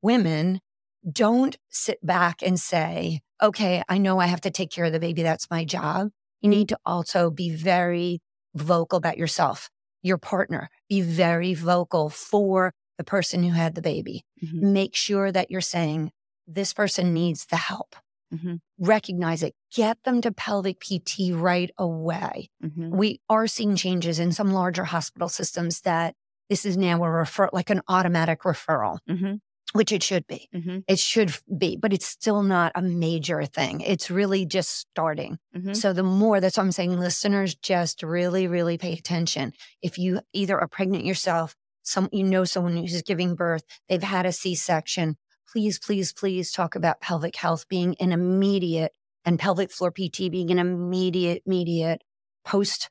women, 0.00 0.62
don't 1.06 1.58
sit 1.68 1.98
back 2.04 2.40
and 2.40 2.58
say, 2.58 3.20
okay, 3.42 3.82
I 3.88 3.98
know 3.98 4.18
I 4.18 4.26
have 4.26 4.40
to 4.42 4.50
take 4.50 4.70
care 4.70 4.84
of 4.86 4.92
the 4.92 5.00
baby. 5.00 5.22
That's 5.22 5.50
my 5.50 5.64
job. 5.64 6.10
You 6.40 6.48
need 6.50 6.68
to 6.70 6.78
also 6.86 7.30
be 7.30 7.50
very 7.50 8.20
vocal 8.54 8.96
about 8.96 9.18
yourself, 9.18 9.68
your 10.02 10.18
partner. 10.18 10.70
Be 10.88 11.00
very 11.00 11.54
vocal 11.54 12.08
for 12.08 12.72
the 12.98 13.04
person 13.04 13.42
who 13.42 13.50
had 13.52 13.74
the 13.74 13.82
baby. 13.82 14.24
Mhm. 14.42 14.72
Make 14.72 14.94
sure 14.94 15.30
that 15.32 15.50
you're 15.50 15.60
saying, 15.60 16.12
this 16.46 16.72
person 16.72 17.12
needs 17.14 17.46
the 17.46 17.56
help. 17.56 17.94
Mhm. 18.34 18.60
Recognize 18.78 19.42
it. 19.42 19.54
Get 19.74 20.02
them 20.04 20.20
to 20.22 20.32
pelvic 20.32 20.80
PT 20.80 21.32
right 21.32 21.70
away 21.78 22.48
Mhm. 22.62 22.90
we 22.90 23.20
are 23.28 23.46
seeing 23.46 23.76
changes 23.76 24.18
in 24.18 24.32
some 24.32 24.52
larger 24.52 24.84
hospital 24.84 25.28
systems 25.28 25.80
that 25.82 26.14
this 26.48 26.64
is 26.64 26.76
now 26.76 27.02
a 27.04 27.10
refer 27.10 27.48
like 27.52 27.70
an 27.70 27.80
automatic 27.88 28.40
referral, 28.40 28.98
Mhm. 29.08 29.40
Which 29.72 29.92
it 29.92 30.02
should 30.02 30.26
be. 30.26 30.48
Mhm. 30.54 30.84
It 30.88 30.98
should 30.98 31.32
be, 31.56 31.76
but 31.76 31.92
it's 31.92 32.06
still 32.06 32.42
not 32.42 32.72
a 32.74 32.82
major 32.82 33.44
thing. 33.44 33.80
It's 33.82 34.10
really 34.10 34.44
just 34.44 34.70
starting. 34.78 35.38
Mhm. 35.56 35.76
So 35.76 35.92
the 35.92 36.02
more 36.02 36.40
that's 36.40 36.56
what 36.56 36.64
I'm 36.64 36.72
saying, 36.72 36.98
listeners 36.98 37.54
just 37.54 38.02
really, 38.02 38.46
really 38.46 38.78
pay 38.78 38.92
attention. 38.94 39.52
If 39.82 39.98
you 39.98 40.20
either 40.32 40.58
are 40.60 40.68
pregnant 40.68 41.04
yourself, 41.04 41.54
some 41.82 42.08
you 42.12 42.24
know 42.24 42.44
someone 42.44 42.76
who's 42.76 43.02
giving 43.02 43.34
birth, 43.34 43.64
they've 43.88 44.02
had 44.02 44.26
a 44.26 44.32
C-section, 44.32 45.16
please, 45.50 45.78
please, 45.78 46.12
please 46.12 46.52
talk 46.52 46.74
about 46.74 47.00
pelvic 47.00 47.36
health 47.36 47.68
being 47.68 47.94
an 48.00 48.12
immediate 48.12 48.92
and 49.24 49.38
pelvic 49.38 49.70
floor 49.70 49.90
PT 49.90 50.28
being 50.30 50.50
an 50.50 50.58
immediate, 50.58 51.42
immediate 51.46 52.02
post 52.44 52.90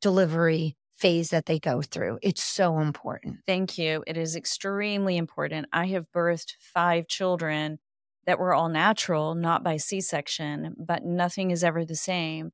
delivery 0.00 0.76
phase 1.00 1.30
that 1.30 1.46
they 1.46 1.58
go 1.58 1.82
through. 1.82 2.18
It's 2.22 2.42
so 2.42 2.78
important. 2.80 3.40
Thank 3.46 3.78
you. 3.78 4.04
It 4.06 4.16
is 4.16 4.36
extremely 4.36 5.16
important. 5.16 5.66
I 5.72 5.86
have 5.86 6.10
birthed 6.12 6.54
five 6.60 7.08
children 7.08 7.78
that 8.26 8.38
were 8.38 8.54
all 8.54 8.68
natural, 8.68 9.34
not 9.34 9.64
by 9.64 9.76
C 9.76 10.00
section, 10.00 10.76
but 10.78 11.04
nothing 11.04 11.50
is 11.50 11.64
ever 11.64 11.84
the 11.84 11.96
same. 11.96 12.52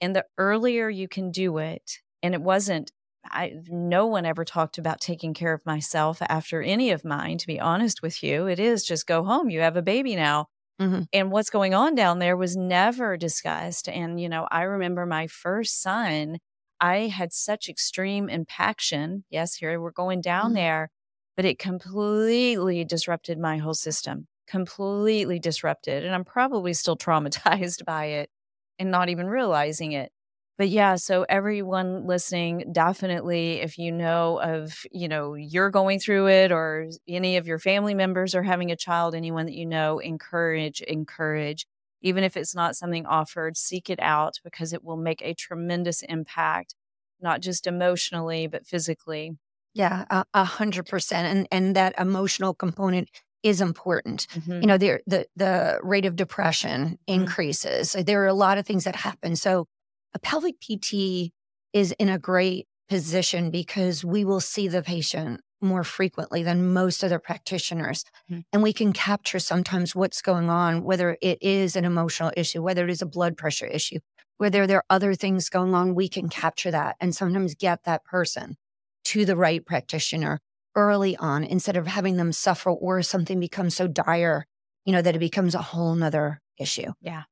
And 0.00 0.14
the 0.16 0.26
earlier 0.38 0.88
you 0.90 1.08
can 1.08 1.30
do 1.30 1.58
it, 1.58 2.00
and 2.22 2.34
it 2.34 2.42
wasn't, 2.42 2.92
I, 3.24 3.54
no 3.68 4.06
one 4.06 4.26
ever 4.26 4.44
talked 4.44 4.78
about 4.78 5.00
taking 5.00 5.34
care 5.34 5.52
of 5.54 5.64
myself 5.66 6.18
after 6.22 6.62
any 6.62 6.90
of 6.90 7.04
mine, 7.04 7.38
to 7.38 7.46
be 7.46 7.60
honest 7.60 8.02
with 8.02 8.22
you. 8.22 8.46
It 8.46 8.60
is 8.60 8.84
just 8.84 9.06
go 9.06 9.24
home. 9.24 9.50
You 9.50 9.60
have 9.60 9.76
a 9.76 9.82
baby 9.82 10.16
now. 10.16 10.46
Mhm. 10.80 11.06
And 11.12 11.30
what's 11.32 11.50
going 11.50 11.74
on 11.74 11.94
down 11.94 12.18
there 12.18 12.36
was 12.36 12.56
never 12.56 13.16
discussed. 13.16 13.88
And, 13.88 14.20
you 14.20 14.28
know, 14.28 14.46
I 14.50 14.62
remember 14.62 15.06
my 15.06 15.26
first 15.26 15.80
son, 15.82 16.38
I 16.80 17.08
had 17.08 17.32
such 17.32 17.68
extreme 17.68 18.28
impaction. 18.28 19.24
Yes, 19.30 19.54
here 19.56 19.80
we're 19.80 19.90
going 19.92 20.20
down 20.20 20.52
Mhm. 20.52 20.54
there, 20.54 20.90
but 21.36 21.44
it 21.44 21.58
completely 21.58 22.84
disrupted 22.84 23.38
my 23.38 23.58
whole 23.58 23.74
system, 23.74 24.28
completely 24.46 25.38
disrupted. 25.38 26.04
And 26.04 26.14
I'm 26.14 26.24
probably 26.24 26.74
still 26.74 26.96
traumatized 26.98 27.84
by 27.84 28.06
it 28.06 28.30
and 28.78 28.90
not 28.90 29.08
even 29.08 29.26
realizing 29.28 29.92
it. 29.92 30.12
But 30.58 30.70
yeah, 30.70 30.96
so 30.96 31.26
everyone 31.28 32.06
listening, 32.06 32.72
definitely, 32.72 33.60
if 33.60 33.76
you 33.76 33.92
know 33.92 34.40
of, 34.40 34.84
you 34.90 35.06
know, 35.06 35.34
you're 35.34 35.68
going 35.70 35.98
through 36.00 36.28
it 36.28 36.50
or 36.50 36.88
any 37.06 37.36
of 37.36 37.46
your 37.46 37.58
family 37.58 37.92
members 37.94 38.34
are 38.34 38.42
having 38.42 38.70
a 38.70 38.76
child, 38.76 39.14
anyone 39.14 39.44
that 39.46 39.54
you 39.54 39.66
know, 39.66 39.98
encourage, 39.98 40.80
encourage. 40.82 41.66
Even 42.06 42.22
if 42.22 42.36
it's 42.36 42.54
not 42.54 42.76
something 42.76 43.04
offered, 43.04 43.56
seek 43.56 43.90
it 43.90 43.98
out 44.00 44.38
because 44.44 44.72
it 44.72 44.84
will 44.84 44.96
make 44.96 45.20
a 45.22 45.34
tremendous 45.34 46.02
impact, 46.02 46.74
not 47.20 47.40
just 47.40 47.66
emotionally, 47.66 48.46
but 48.46 48.64
physically. 48.64 49.32
Yeah, 49.74 50.04
a, 50.32 50.44
hundred 50.44 50.86
percent. 50.86 51.26
And 51.26 51.48
and 51.50 51.76
that 51.76 51.94
emotional 51.98 52.54
component 52.54 53.10
is 53.42 53.60
important. 53.60 54.26
Mhm. 54.34 54.60
You 54.62 54.66
know, 54.68 54.78
the 54.78 55.00
the 55.06 55.26
the 55.34 55.80
rate 55.82 56.06
of 56.06 56.14
depression 56.16 56.80
Mm-hmm. 56.80 57.20
increases. 57.20 57.92
There 57.92 58.22
are 58.22 58.28
a 58.28 58.34
lot 58.46 58.56
of 58.58 58.64
things 58.66 58.84
that 58.84 58.96
happen. 58.96 59.34
So 59.36 59.66
a 60.14 60.18
pelvic 60.18 60.60
PT 60.60 61.32
is 61.72 61.92
in 61.98 62.08
a 62.08 62.18
great 62.18 62.66
position 62.88 63.50
because 63.50 64.04
we 64.04 64.24
will 64.24 64.40
see 64.40 64.68
the 64.68 64.82
patient 64.82 65.40
more 65.60 65.84
frequently 65.84 66.42
than 66.42 66.72
most 66.72 67.02
other 67.02 67.18
practitioners. 67.18 68.04
Mhm. 68.30 68.44
And 68.52 68.62
we 68.62 68.72
can 68.72 68.92
capture 68.92 69.38
sometimes 69.38 69.94
what's 69.94 70.22
going 70.22 70.50
on, 70.50 70.82
whether 70.84 71.16
it 71.20 71.38
is 71.42 71.76
an 71.76 71.84
emotional 71.84 72.32
issue, 72.36 72.62
whether 72.62 72.84
it 72.84 72.90
is 72.90 73.02
a 73.02 73.06
blood 73.06 73.36
pressure 73.36 73.66
issue, 73.66 74.00
whether 74.38 74.66
there 74.66 74.78
are 74.78 74.84
other 74.90 75.14
things 75.14 75.48
going 75.48 75.74
on, 75.74 75.94
we 75.94 76.08
can 76.08 76.28
capture 76.28 76.70
that 76.70 76.96
and 77.00 77.14
sometimes 77.14 77.54
get 77.54 77.84
that 77.84 78.04
person 78.04 78.56
to 79.04 79.24
the 79.24 79.36
right 79.36 79.64
practitioner 79.64 80.40
early 80.74 81.16
on 81.16 81.42
instead 81.42 81.76
of 81.76 81.86
having 81.86 82.16
them 82.16 82.32
suffer 82.32 82.70
or 82.70 83.02
something 83.02 83.40
becomes 83.40 83.74
so 83.74 83.88
dire, 83.88 84.46
you 84.84 84.92
know, 84.92 85.00
that 85.00 85.16
it 85.16 85.20
becomes 85.20 85.54
a 85.54 85.62
whole 85.62 85.94
nother 85.94 86.40
issue. 86.58 86.92
Yeah. 87.00 87.22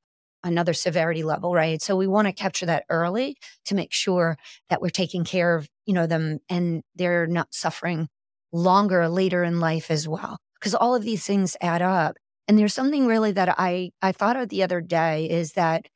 Another 0.43 0.73
severity 0.73 1.23
level, 1.23 1.53
right? 1.53 1.81
So 1.81 1.95
we 1.95 2.07
want 2.07 2.27
to 2.27 2.33
capture 2.33 2.65
that 2.67 2.85
early 2.89 3.37
to 3.65 3.75
make 3.75 3.91
sure 3.91 4.37
that 4.69 4.81
we're 4.81 4.89
taking 4.89 5.23
care 5.25 5.55
of, 5.55 5.67
you 5.85 5.93
know, 5.93 6.07
them 6.07 6.39
and 6.49 6.83
they're 6.95 7.27
not 7.27 7.53
suffering 7.53 8.09
longer 8.55 9.07
later 9.09 9.43
in 9.43 9.59
life 9.59 9.91
as 9.91 10.07
well. 10.07 10.37
Because 10.59 10.75
all 10.75 10.95
of 10.95 11.03
these 11.03 11.25
things 11.25 11.57
add 11.61 11.81
up. 11.81 12.15
And 12.47 12.57
there's 12.57 12.73
something 12.73 13.05
really 13.07 13.31
that 13.33 13.55
I, 13.59 13.91
I 14.01 14.11
thought 14.11 14.37
of 14.37 14.49
the 14.49 14.63
other 14.63 14.81
day 14.81 15.29
is 15.29 15.53
that 15.53 15.87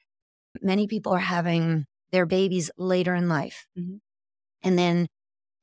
many 0.61 0.87
people 0.87 1.13
are 1.13 1.19
having 1.19 1.85
their 2.11 2.25
babies 2.25 2.71
later 2.77 3.13
in 3.15 3.29
life. 3.29 3.67
Mhm. 3.77 3.99
And 4.63 4.77
then 4.77 5.07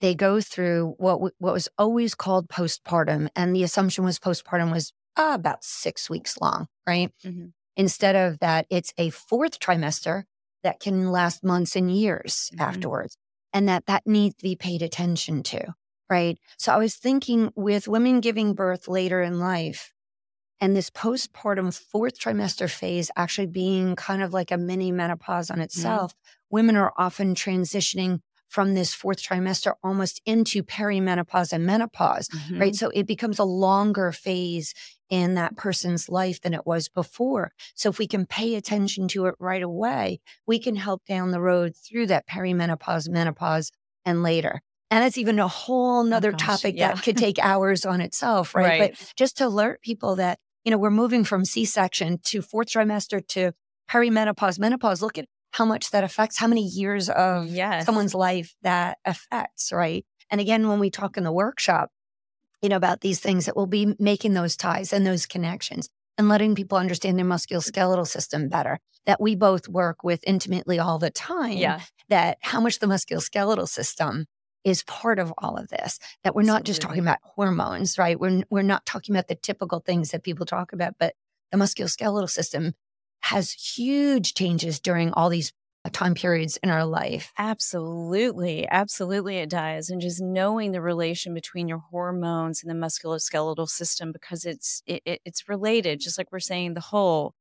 they 0.00 0.14
go 0.14 0.40
through 0.40 0.94
what 0.98 1.14
w- 1.14 1.32
what 1.38 1.54
was 1.54 1.68
always 1.78 2.14
called 2.14 2.48
postpartum, 2.48 3.28
and 3.36 3.54
the 3.54 3.62
assumption 3.64 4.04
was 4.04 4.18
postpartum 4.18 4.72
was 4.72 4.92
uh, 5.16 5.32
about 5.34 5.64
six 5.64 6.10
weeks 6.10 6.38
long, 6.40 6.66
right? 6.86 7.12
Mhm. 7.24 7.52
Instead 7.76 8.16
of 8.16 8.38
that, 8.40 8.66
it's 8.70 8.92
a 8.98 9.10
fourth 9.10 9.58
trimester 9.60 10.24
that 10.62 10.80
can 10.80 11.10
last 11.10 11.42
months 11.44 11.76
and 11.76 11.90
years 11.94 12.50
Mhm. 12.54 12.60
afterwards, 12.60 13.16
and 13.52 13.68
that 13.68 13.86
that 13.86 14.06
needs 14.06 14.34
to 14.36 14.42
be 14.42 14.56
paid 14.56 14.82
attention 14.82 15.42
to, 15.44 15.74
right? 16.08 16.38
So 16.58 16.72
I 16.72 16.78
was 16.78 16.96
thinking 16.96 17.52
with 17.56 17.88
women 17.88 18.20
giving 18.20 18.54
birth 18.54 18.88
later 18.88 19.22
in 19.22 19.38
life, 19.38 19.92
and 20.60 20.74
this 20.74 20.88
postpartum 20.90 21.78
fourth 21.78 22.18
trimester 22.18 22.70
phase 22.70 23.10
actually 23.16 23.46
being 23.48 23.94
kind 23.96 24.22
of 24.22 24.32
like 24.32 24.50
a 24.50 24.56
mini 24.56 24.90
menopause 24.92 25.50
on 25.50 25.60
itself, 25.60 26.14
women 26.50 26.76
are 26.76 26.92
often 26.96 27.34
transitioning 27.34 28.20
from 28.48 28.74
this 28.74 28.94
fourth 28.94 29.20
trimester 29.20 29.74
almost 29.82 30.22
into 30.24 30.62
perimenopause 30.62 31.52
and 31.52 31.66
menopause, 31.66 32.28
Mhm. 32.28 32.60
right? 32.60 32.74
So 32.76 32.90
it 32.94 33.06
becomes 33.06 33.38
a 33.40 33.44
longer 33.44 34.12
phase 34.12 34.72
in 35.10 35.34
that 35.34 35.56
person's 35.56 36.08
life 36.08 36.40
than 36.40 36.54
it 36.54 36.64
was 36.64 36.88
before. 36.88 37.52
So 37.74 37.88
if 37.90 37.98
we 37.98 38.06
can 38.06 38.24
pay 38.24 38.54
attention 38.54 39.08
to 39.08 39.26
it 39.26 39.34
right 39.40 39.62
away, 39.62 40.20
we 40.46 40.58
can 40.60 40.76
help 40.76 41.04
down 41.06 41.32
the 41.32 41.40
road 41.40 41.74
through 41.76 42.06
that 42.06 42.26
perimenopause, 42.28 43.08
menopause, 43.08 43.72
and 44.04 44.22
later. 44.22 44.62
And 44.90 45.04
it's 45.04 45.18
even 45.18 45.38
a 45.38 45.48
whole 45.48 46.00
oh, 46.00 46.02
nother 46.02 46.32
Oh 46.32 46.36
topic 46.36 46.74
yeah. 46.76 46.92
that 46.92 47.02
could 47.02 47.16
take 47.16 47.38
hours 47.38 47.84
on 47.84 48.00
itself, 48.00 48.54
right? 48.54 48.80
Right. 48.80 48.96
But 48.98 49.12
just 49.16 49.38
to 49.38 49.46
alert 49.46 49.82
people 49.82 50.16
that, 50.16 50.38
you 50.64 50.70
know, 50.70 50.78
we're 50.78 50.90
moving 50.90 51.24
from 51.24 51.44
C-section 51.44 52.18
to 52.24 52.42
fourth 52.42 52.68
trimester 52.68 53.26
to 53.28 53.52
perimenopause, 53.90 54.58
menopause. 54.58 55.02
Look 55.02 55.18
at 55.18 55.26
how 55.52 55.64
much 55.64 55.90
that 55.90 56.04
affects, 56.04 56.38
how 56.38 56.46
many 56.46 56.62
years 56.62 57.08
of 57.08 57.46
Yes. 57.46 57.86
someone's 57.86 58.14
life 58.14 58.54
that 58.62 58.98
affects, 59.04 59.72
right? 59.72 60.04
And 60.30 60.40
again, 60.40 60.68
when 60.68 60.78
we 60.78 60.90
talk 60.90 61.16
in 61.16 61.24
the 61.24 61.32
workshop, 61.32 61.90
you 62.62 62.68
know, 62.68 62.76
about 62.76 63.00
these 63.00 63.20
things, 63.20 63.46
that 63.46 63.56
we'll 63.56 63.66
be 63.66 63.94
making 63.98 64.34
those 64.34 64.56
ties 64.56 64.92
and 64.92 65.06
those 65.06 65.26
connections 65.26 65.88
and 66.18 66.28
letting 66.28 66.54
people 66.54 66.78
understand 66.78 67.18
their 67.18 67.26
musculoskeletal 67.26 68.06
system 68.06 68.48
better. 68.48 68.78
That 69.04 69.20
we 69.20 69.36
both 69.36 69.68
work 69.68 70.02
with 70.02 70.20
intimately 70.26 70.78
all 70.78 70.98
the 70.98 71.10
time. 71.10 71.58
Yeah. 71.58 71.80
That 72.08 72.38
how 72.40 72.60
much 72.60 72.80
the 72.80 72.86
musculoskeletal 72.86 73.68
system 73.68 74.26
is 74.66 74.84
part 74.84 75.18
of 75.20 75.32
all 75.38 75.56
of 75.56 75.68
this. 75.70 75.98
That 76.24 76.36
we're 76.36 76.42
not 76.42 76.64
just 76.64 76.82
talking 76.82 77.00
about 77.02 77.20
hormones, 77.24 77.98
right? 77.98 78.20
We're 78.20 78.42
we're 78.50 78.62
not 78.62 78.86
talking 78.86 79.16
about 79.16 79.28
the 79.28 79.36
typical 79.36 79.80
things 79.80 80.10
that 80.12 80.24
people 80.24 80.46
talk 80.46 80.74
about, 80.74 80.96
but 81.00 81.14
the 81.52 81.58
musculoskeletal 81.58 82.30
system 82.30 82.74
has 83.22 83.52
huge 83.52 84.34
changes 84.34 84.80
during 84.80 85.12
all 85.12 85.30
these 85.30 85.52
uh, 85.86 85.90
time 85.92 86.14
periods 86.14 86.58
in 86.58 86.70
our 86.70 86.84
life. 86.84 87.34
Absolutely. 87.38 88.66
Absolutely, 88.68 89.36
it 89.38 89.50
does. 89.50 89.90
And 89.90 90.00
just 90.00 90.20
knowing 90.22 90.72
the 90.72 90.80
relation 90.80 91.34
between 91.34 91.68
your 91.68 91.78
hormones 91.78 92.62
and 92.62 92.70
the 92.70 92.86
musculoskeletal 92.86 93.68
system, 93.68 94.12
because 94.12 94.44
it's 94.44 94.82
it, 94.86 95.02
it- 95.04 95.20
it's 95.24 95.48
related, 95.48 96.00
just 96.00 96.18
like 96.18 96.32
we're 96.32 96.40
saying 96.40 96.74
the 96.74 96.80
whole. 96.80 97.34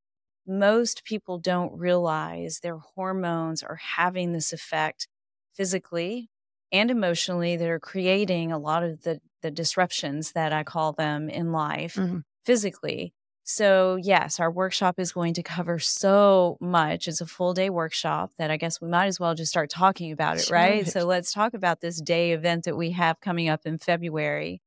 Most 0.47 1.03
people 1.05 1.39
don't 1.39 1.77
realize 1.77 2.59
their 2.59 2.77
hormones 2.77 3.63
are 3.63 3.77
having 3.77 4.31
this 4.31 4.53
effect 4.53 5.07
physically 5.55 6.29
and 6.75 6.91
emotionally 6.91 7.55
that 7.57 7.67
are 7.69 7.79
creating 7.79 8.51
a 8.51 8.57
lot 8.57 8.83
of 8.83 9.03
the 9.03 9.19
the 9.41 9.51
disruptions 9.51 10.31
that 10.31 10.51
I 10.51 10.63
call 10.63 10.93
them 10.93 11.29
in 11.29 11.51
life 11.51 11.95
Mhm. 11.95 12.23
physically. 12.45 13.13
So, 13.43 13.95
yes, 14.01 14.39
our 14.39 14.49
workshop 14.49 14.95
is 14.99 15.11
going 15.11 15.35
to 15.35 15.43
cover 15.43 15.77
so 15.77 16.57
much. 16.59 17.07
It's 17.07 17.21
a 17.21 17.27
full 17.27 17.53
day 17.53 17.69
workshop 17.69 18.31
that 18.39 18.49
I 18.49 18.57
guess 18.57 18.81
we 18.81 18.87
might 18.87 19.05
as 19.05 19.19
well 19.19 19.35
just 19.35 19.51
start 19.51 19.69
talking 19.69 20.11
about 20.11 20.37
it, 20.39 20.49
right? 20.49 20.83
Sure. 20.85 20.91
So, 21.01 21.05
let's 21.05 21.31
talk 21.31 21.53
about 21.53 21.79
this 21.81 22.01
day 22.01 22.31
event 22.31 22.63
that 22.65 22.75
we 22.75 22.89
have 22.91 23.19
coming 23.19 23.47
up 23.49 23.61
in 23.65 23.77
February. 23.77 24.61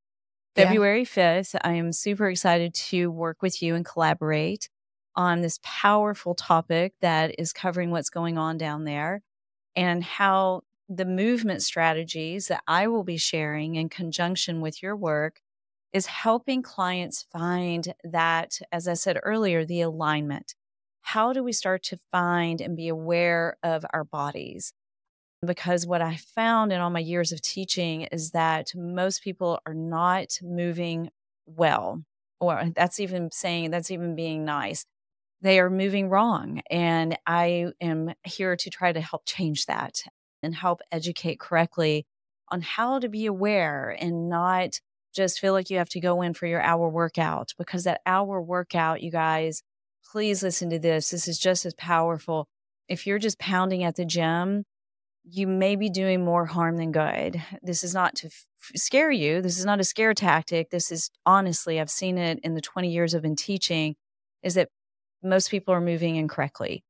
Yeah. 0.57 0.64
February 0.66 1.05
5th, 1.05 1.57
I 1.62 1.73
am 1.73 1.92
super 1.92 2.29
excited 2.31 2.73
to 2.90 3.11
work 3.11 3.42
with 3.42 3.61
you 3.62 3.75
and 3.75 3.85
collaborate 3.85 4.68
on 5.16 5.40
this 5.40 5.59
powerful 5.64 6.37
topic 6.37 6.94
that 7.01 7.35
is 7.37 7.53
covering 7.53 7.90
what's 7.90 8.11
going 8.11 8.38
on 8.38 8.59
down 8.59 8.85
there 8.85 9.23
and 9.75 10.05
how 10.05 10.62
the 10.88 11.05
movement 11.05 11.62
strategies 11.62 12.48
that 12.48 12.62
I 12.66 12.87
will 12.87 13.05
be 13.05 13.18
sharing 13.18 13.74
in 13.74 13.88
conjunction 13.88 14.61
with 14.61 14.83
your 14.83 14.96
work 14.96 15.40
is 15.92 16.07
helping 16.07 16.62
clients 16.62 17.27
find 17.31 17.94
that, 18.05 18.59
as 18.72 18.88
I 18.88 18.94
said 18.94 19.18
earlier, 19.22 19.64
the 19.64 19.83
alignment. 19.83 20.55
How 21.03 21.33
do 21.33 21.42
we 21.42 21.53
start 21.53 21.83
to 21.85 21.98
find 22.11 22.61
and 22.61 22.77
be 22.77 22.88
aware 22.88 23.57
of 23.62 23.85
our 23.92 24.05
bodies? 24.05 24.72
Because 25.44 25.87
what 25.87 26.03
I 26.03 26.16
found 26.16 26.72
in 26.72 26.81
all 26.81 26.90
my 26.90 26.98
years 27.01 27.33
of 27.33 27.40
teaching 27.40 28.03
is 28.03 28.33
that 28.33 28.72
most 28.74 29.22
people 29.22 29.61
are 29.66 29.74
not 29.74 30.38
moving 30.42 31.11
well, 31.46 32.03
or 32.40 32.70
that's 32.74 33.01
even 33.01 33.31
saying, 33.31 33.70
that's 33.70 33.90
even 33.90 34.14
being 34.14 34.44
nice. 34.44 34.85
They 35.40 35.61
are 35.61 35.70
moving 35.70 36.09
wrong. 36.09 36.61
And 36.70 37.16
I 37.27 37.66
am 37.81 38.12
here 38.24 38.57
to 38.57 38.70
try 38.70 38.92
to 38.92 39.01
help 39.01 39.22
change 39.24 39.66
that 39.66 40.03
and 40.42 40.55
help 40.55 40.81
educate 40.92 41.38
correctly 41.40 42.07
on 42.48 42.62
how 42.62 42.98
to 42.98 43.09
be 43.09 43.27
aware 43.27 43.96
and 43.98 44.29
not 44.29 44.81
just 45.14 45.40
feel 45.40 45.53
like 45.53 45.70
you 45.70 45.79
have 45.79 45.88
to 45.90 46.01
go 46.01 46.22
in 46.22 46.35
for 46.35 46.46
your 46.46 46.62
hour 46.62 46.88
workout 46.88 47.53
because 47.59 47.85
that 47.85 48.01
hour 48.07 48.40
workout, 48.40 49.03
you 49.03 49.11
guys, 49.11 49.62
please 50.11 50.42
listen 50.42 50.70
to 50.70 50.79
this. 50.79 51.11
This 51.11 51.29
is 51.29 51.38
just 51.38 51.66
as 51.66 51.74
powerful. 51.74 52.46
If 52.88 53.07
you're 53.07 53.18
just 53.18 53.38
pounding 53.38 53.85
at 53.85 53.96
the 53.96 54.05
gym, 54.05 54.64
you 55.24 55.46
may 55.46 55.77
be 55.77 55.90
doing 55.90 56.24
more 56.24 56.46
harm 56.46 56.77
than 56.77 56.92
good. 56.92 57.42
This 57.62 57.85
is 57.85 57.92
not 57.92 58.14
to 58.16 58.29
f- 58.29 58.46
scare 58.77 59.11
you. 59.11 59.42
This 59.42 59.59
is 59.59 59.64
not 59.64 59.81
a 59.81 59.85
scare 59.85 60.14
tactic. 60.14 60.70
This 60.70 60.90
is 60.90 61.11
honestly, 61.27 61.81
I've 61.81 61.90
seen 61.90 62.16
it 62.16 62.38
in 62.42 62.55
the 62.55 62.61
20 62.61 62.90
years 62.90 63.14
I've 63.14 63.22
been 63.22 63.37
teaching, 63.37 63.96
is 64.42 64.55
that 64.55 64.68
most 65.22 65.51
people 65.51 65.74
are 65.74 65.81
moving 65.81 66.16
incorrectly. 66.16 66.83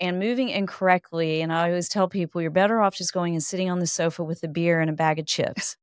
And 0.00 0.18
moving 0.18 0.48
incorrectly, 0.48 1.40
and 1.40 1.52
I 1.52 1.68
always 1.68 1.88
tell 1.88 2.08
people, 2.08 2.42
you're 2.42 2.50
better 2.50 2.80
off 2.80 2.96
just 2.96 3.12
going 3.12 3.34
and 3.34 3.42
sitting 3.42 3.70
on 3.70 3.78
the 3.78 3.86
sofa 3.86 4.24
with 4.24 4.42
a 4.42 4.48
beer 4.48 4.80
and 4.80 4.90
a 4.90 4.94
bag 4.94 5.18
of 5.18 5.26
chips. 5.26 5.76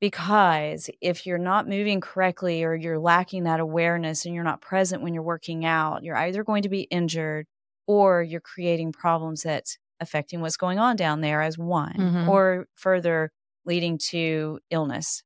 Because 0.00 0.88
if 1.02 1.26
you're 1.26 1.36
not 1.38 1.68
moving 1.68 2.00
correctly 2.00 2.64
or 2.64 2.74
you're 2.74 2.98
lacking 2.98 3.44
that 3.44 3.60
awareness 3.60 4.24
and 4.24 4.34
you're 4.34 4.44
not 4.44 4.62
present 4.62 5.02
when 5.02 5.12
you're 5.12 5.22
working 5.22 5.66
out, 5.66 6.02
you're 6.02 6.16
either 6.16 6.42
going 6.42 6.62
to 6.62 6.70
be 6.70 6.82
injured 6.84 7.46
or 7.86 8.22
you're 8.22 8.40
creating 8.40 8.92
problems 8.92 9.42
that's 9.42 9.76
affecting 10.00 10.40
what's 10.40 10.56
going 10.56 10.78
on 10.78 10.96
down 10.96 11.20
there 11.20 11.42
as 11.42 11.58
one, 11.58 11.94
Mhm. 11.98 12.28
or 12.28 12.66
further 12.76 13.30
leading 13.66 13.98
to 13.98 14.58
illness. 14.70 15.22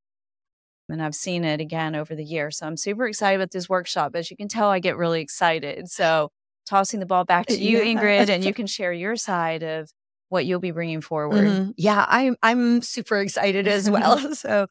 And 0.88 1.00
I've 1.02 1.14
seen 1.14 1.44
it 1.44 1.60
again 1.60 1.94
over 1.94 2.14
the 2.16 2.24
years. 2.24 2.58
So 2.58 2.66
I'm 2.66 2.76
super 2.76 3.06
excited 3.06 3.36
about 3.36 3.52
this 3.52 3.68
workshop. 3.68 4.16
As 4.16 4.30
you 4.30 4.36
can 4.36 4.48
tell, 4.48 4.68
I 4.70 4.80
get 4.80 4.96
really 4.96 5.20
excited. 5.20 5.88
So 5.88 6.30
tossing 6.66 7.00
the 7.00 7.06
ball 7.06 7.24
back 7.24 7.46
to 7.46 7.56
you, 7.56 7.78
Yeah. 7.78 7.84
Ingrid, 7.94 8.28
and 8.28 8.44
you 8.44 8.52
can 8.54 8.66
share 8.66 8.92
your 8.92 9.16
side 9.16 9.62
of 9.62 9.90
what 10.28 10.46
you'll 10.46 10.60
be 10.60 10.70
bringing 10.72 11.00
forward. 11.00 11.44
Mhm. 11.46 11.74
Yeah, 11.76 12.04
I'm 12.08 12.36
I'm 12.42 12.82
super 12.82 13.16
excited 13.18 13.68
as 13.68 13.88
well. 13.90 14.18
so 14.34 14.66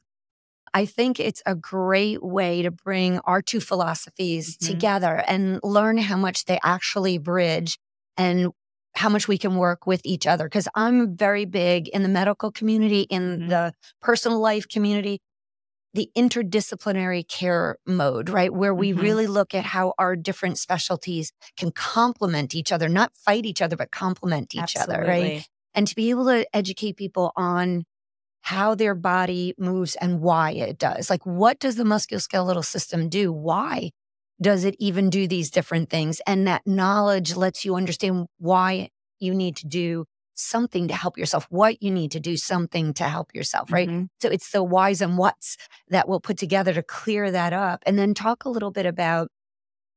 I 0.73 0.85
think 0.85 1.19
it's 1.19 1.41
a 1.45 1.55
great 1.55 2.23
way 2.23 2.63
to 2.63 2.71
bring 2.71 3.19
our 3.19 3.41
two 3.41 3.59
philosophies 3.59 4.57
Mhm. 4.57 4.67
together 4.67 5.23
and 5.27 5.59
learn 5.63 5.97
how 5.99 6.17
much 6.17 6.45
they 6.45 6.59
actually 6.63 7.17
bridge 7.19 7.77
and 8.17 8.51
how 8.95 9.09
much 9.09 9.27
we 9.27 9.37
can 9.37 9.55
work 9.55 9.87
with 9.87 10.01
each 10.03 10.25
other. 10.27 10.49
Cause 10.49 10.67
I'm 10.75 11.15
very 11.17 11.45
big 11.45 11.87
in 11.89 12.03
the 12.03 12.09
medical 12.09 12.51
community, 12.51 13.01
in 13.01 13.41
Mhm. 13.41 13.49
the 13.49 13.73
personal 14.01 14.39
life 14.39 14.67
community, 14.67 15.19
the 15.93 16.09
interdisciplinary 16.17 17.27
care 17.27 17.77
mode, 17.85 18.29
right? 18.29 18.53
Where 18.53 18.73
we 18.73 18.93
Mhm. 18.93 19.01
really 19.01 19.27
look 19.27 19.53
at 19.53 19.65
how 19.65 19.93
our 19.97 20.15
different 20.15 20.57
specialties 20.59 21.31
can 21.57 21.71
complement 21.71 22.55
each 22.55 22.71
other, 22.71 22.89
not 22.89 23.15
fight 23.15 23.45
each 23.45 23.61
other, 23.61 23.75
but 23.75 23.91
complement 23.91 24.55
each 24.55 24.75
other, 24.75 25.03
right? 25.05 25.35
And 25.75 25.87
to 25.87 25.95
be 25.95 26.09
able 26.09 26.25
to 26.25 26.45
educate 26.55 26.97
people 26.97 27.31
on 27.35 27.85
how 28.41 28.75
their 28.75 28.95
body 28.95 29.53
moves 29.57 29.95
and 29.95 30.21
why 30.21 30.51
it 30.51 30.77
does. 30.77 31.09
Like, 31.09 31.25
what 31.25 31.59
does 31.59 31.75
the 31.75 31.83
musculoskeletal 31.83 32.65
system 32.65 33.09
do? 33.09 33.31
Why 33.31 33.91
does 34.41 34.65
it 34.65 34.75
even 34.79 35.09
do 35.09 35.27
these 35.27 35.49
different 35.51 35.89
things? 35.89 36.21
And 36.27 36.47
that 36.47 36.63
knowledge 36.67 37.35
lets 37.35 37.63
you 37.65 37.75
understand 37.75 38.27
why 38.39 38.89
you 39.19 39.33
need 39.33 39.55
to 39.57 39.67
do 39.67 40.05
something 40.35 40.87
to 40.87 40.93
help 40.95 41.17
yourself, 41.17 41.45
what 41.49 41.81
you 41.83 41.91
need 41.91 42.11
to 42.11 42.19
do 42.19 42.37
something 42.37 42.93
to 42.95 43.03
help 43.05 43.33
yourself, 43.35 43.71
right? 43.71 43.89
Mhm. 43.89 44.07
So 44.21 44.29
it's 44.29 44.51
the 44.51 44.63
whys 44.63 45.01
and 45.01 45.17
whats 45.17 45.57
that 45.89 46.07
we'll 46.07 46.19
put 46.21 46.37
together 46.37 46.73
to 46.73 46.83
clear 46.83 47.31
that 47.31 47.53
up. 47.53 47.83
And 47.85 47.97
then 47.99 48.13
talk 48.13 48.45
a 48.45 48.49
little 48.49 48.71
bit 48.71 48.85
about 48.85 49.29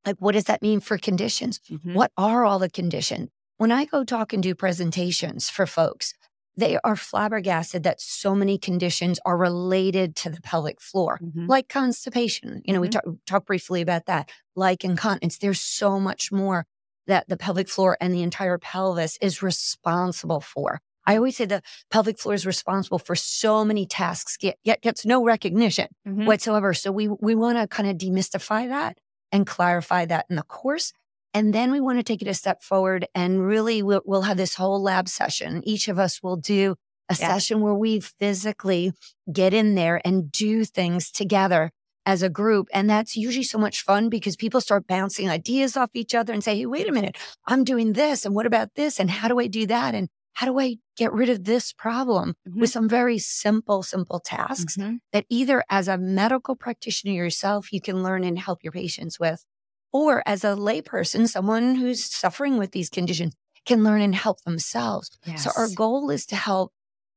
like, 0.07 0.17
what 0.21 0.33
does 0.33 0.45
that 0.45 0.63
mean 0.63 0.81
for 0.81 0.99
conditions? 0.99 1.61
Mhm. 1.71 1.95
What 1.95 2.13
are 2.17 2.45
all 2.45 2.59
the 2.61 2.71
conditions? 2.71 3.31
When 3.59 3.73
I 3.73 3.85
go 3.87 4.05
talk 4.05 4.33
and 4.33 4.43
do 4.43 4.55
presentations 4.55 5.49
for 5.51 5.67
folks, 5.67 6.15
they 6.57 6.79
are 6.85 6.97
flabbergasted 6.97 7.83
that 7.83 8.01
so 8.01 8.35
many 8.35 8.59
conditions 8.59 9.19
are 9.27 9.37
related 9.37 10.17
to 10.17 10.31
the 10.31 10.41
pelvic 10.43 10.81
floor, 10.81 11.21
Mhm. 11.23 11.49
like 11.49 11.69
constipation. 11.69 12.63
You 12.65 12.75
know, 12.75 12.81
we 12.81 12.89
Mhm. 12.89 12.93
talk, 12.93 13.05
talk 13.27 13.47
briefly 13.47 13.83
about 13.83 14.07
that, 14.07 14.31
like 14.55 14.85
incontinence. 14.85 15.39
There's 15.39 15.61
so 15.61 15.99
much 16.01 16.33
more 16.33 16.67
that 17.07 17.29
the 17.29 17.37
pelvic 17.37 17.69
floor 17.69 17.97
and 18.01 18.13
the 18.15 18.23
entire 18.23 18.59
pelvis 18.59 19.19
is 19.21 19.43
responsible 19.43 20.41
for. 20.41 20.81
I 21.09 21.17
always 21.17 21.37
say 21.37 21.45
the 21.45 21.63
pelvic 21.91 22.19
floor 22.19 22.35
is 22.35 22.45
responsible 22.47 22.99
for 22.99 23.15
so 23.15 23.65
many 23.65 23.87
tasks, 23.87 24.37
yet, 24.41 24.57
yet 24.65 24.83
gets 24.83 25.07
no 25.07 25.23
recognition 25.25 25.89
Mhm. 26.07 26.27
whatsoever. 26.27 26.75
So 26.75 26.91
we 26.91 27.07
we 27.09 27.35
want 27.35 27.59
to 27.59 27.69
kind 27.69 27.89
of 27.89 27.97
demystify 27.97 28.69
that 28.69 28.99
and 29.31 29.47
clarify 29.47 30.05
that 30.07 30.27
in 30.29 30.37
the 30.37 30.43
course. 30.43 30.93
And 31.33 31.53
then 31.55 31.71
we 31.71 31.81
want 31.81 31.99
to 31.99 32.03
take 32.03 32.23
it 32.23 32.29
a 32.29 32.35
step 32.35 32.63
forward 32.63 33.07
and 33.15 33.47
really 33.47 33.83
we'll, 33.83 34.03
we'll 34.05 34.23
have 34.23 34.37
this 34.39 34.55
whole 34.55 34.83
lab 34.83 35.09
session. 35.09 35.63
Each 35.65 35.87
of 35.89 35.99
us 35.99 36.23
will 36.23 36.37
do 36.37 36.75
a 37.09 37.15
Yeah. 37.19 37.29
session 37.29 37.61
where 37.61 37.75
we 37.75 38.01
physically 38.01 38.93
get 39.33 39.55
in 39.55 39.75
there 39.77 40.01
and 40.05 40.33
do 40.33 40.65
things 40.65 41.11
together 41.13 41.71
as 42.07 42.23
a 42.23 42.31
group. 42.31 42.69
And 42.73 42.89
that's 42.89 43.17
usually 43.17 43.43
so 43.45 43.59
much 43.59 43.83
fun 43.83 44.09
because 44.09 44.37
people 44.37 44.61
start 44.63 44.87
bouncing 44.87 45.29
ideas 45.29 45.77
off 45.77 45.91
each 45.95 46.15
other 46.15 46.33
and 46.33 46.43
say, 46.43 46.57
Hey, 46.57 46.67
wait 46.67 46.89
a 46.89 46.93
minute, 46.93 47.17
I'm 47.47 47.65
doing 47.65 47.93
this. 47.95 48.25
And 48.25 48.35
what 48.35 48.47
about 48.47 48.75
this? 48.77 48.99
And 49.01 49.11
how 49.11 49.29
do 49.29 49.39
I 49.41 49.49
do 49.49 49.67
that? 49.67 49.95
And 49.95 50.09
how 50.35 50.47
do 50.47 50.59
I 50.61 50.77
get 50.97 51.13
rid 51.13 51.29
of 51.31 51.45
this 51.45 51.73
problem 51.73 52.35
Mhm. 52.49 52.61
with 52.61 52.71
some 52.71 52.89
very 52.89 53.19
simple, 53.19 53.83
simple 53.83 54.21
tasks 54.21 54.77
Mhm. 54.77 55.01
that 55.13 55.27
either 55.31 55.65
as 55.71 55.89
a 55.89 55.99
medical 55.99 56.57
practitioner 56.57 57.13
yourself, 57.15 57.73
you 57.73 57.81
can 57.81 58.03
learn 58.03 58.25
and 58.25 58.39
help 58.39 58.63
your 58.63 58.73
patients 58.73 59.19
with, 59.21 59.45
or 59.93 60.23
as 60.27 60.45
a 60.45 60.49
layperson, 60.49 61.29
someone 61.29 61.75
who's 61.77 62.05
suffering 62.05 62.59
with 62.59 62.73
these 62.73 62.91
conditions 62.91 63.35
can 63.65 63.83
learn 63.83 64.01
and 64.03 64.15
help 64.15 64.43
themselves. 64.43 65.11
So 65.35 65.51
our 65.57 65.69
goal 65.69 66.11
is 66.11 66.27
to 66.27 66.37
help 66.37 66.73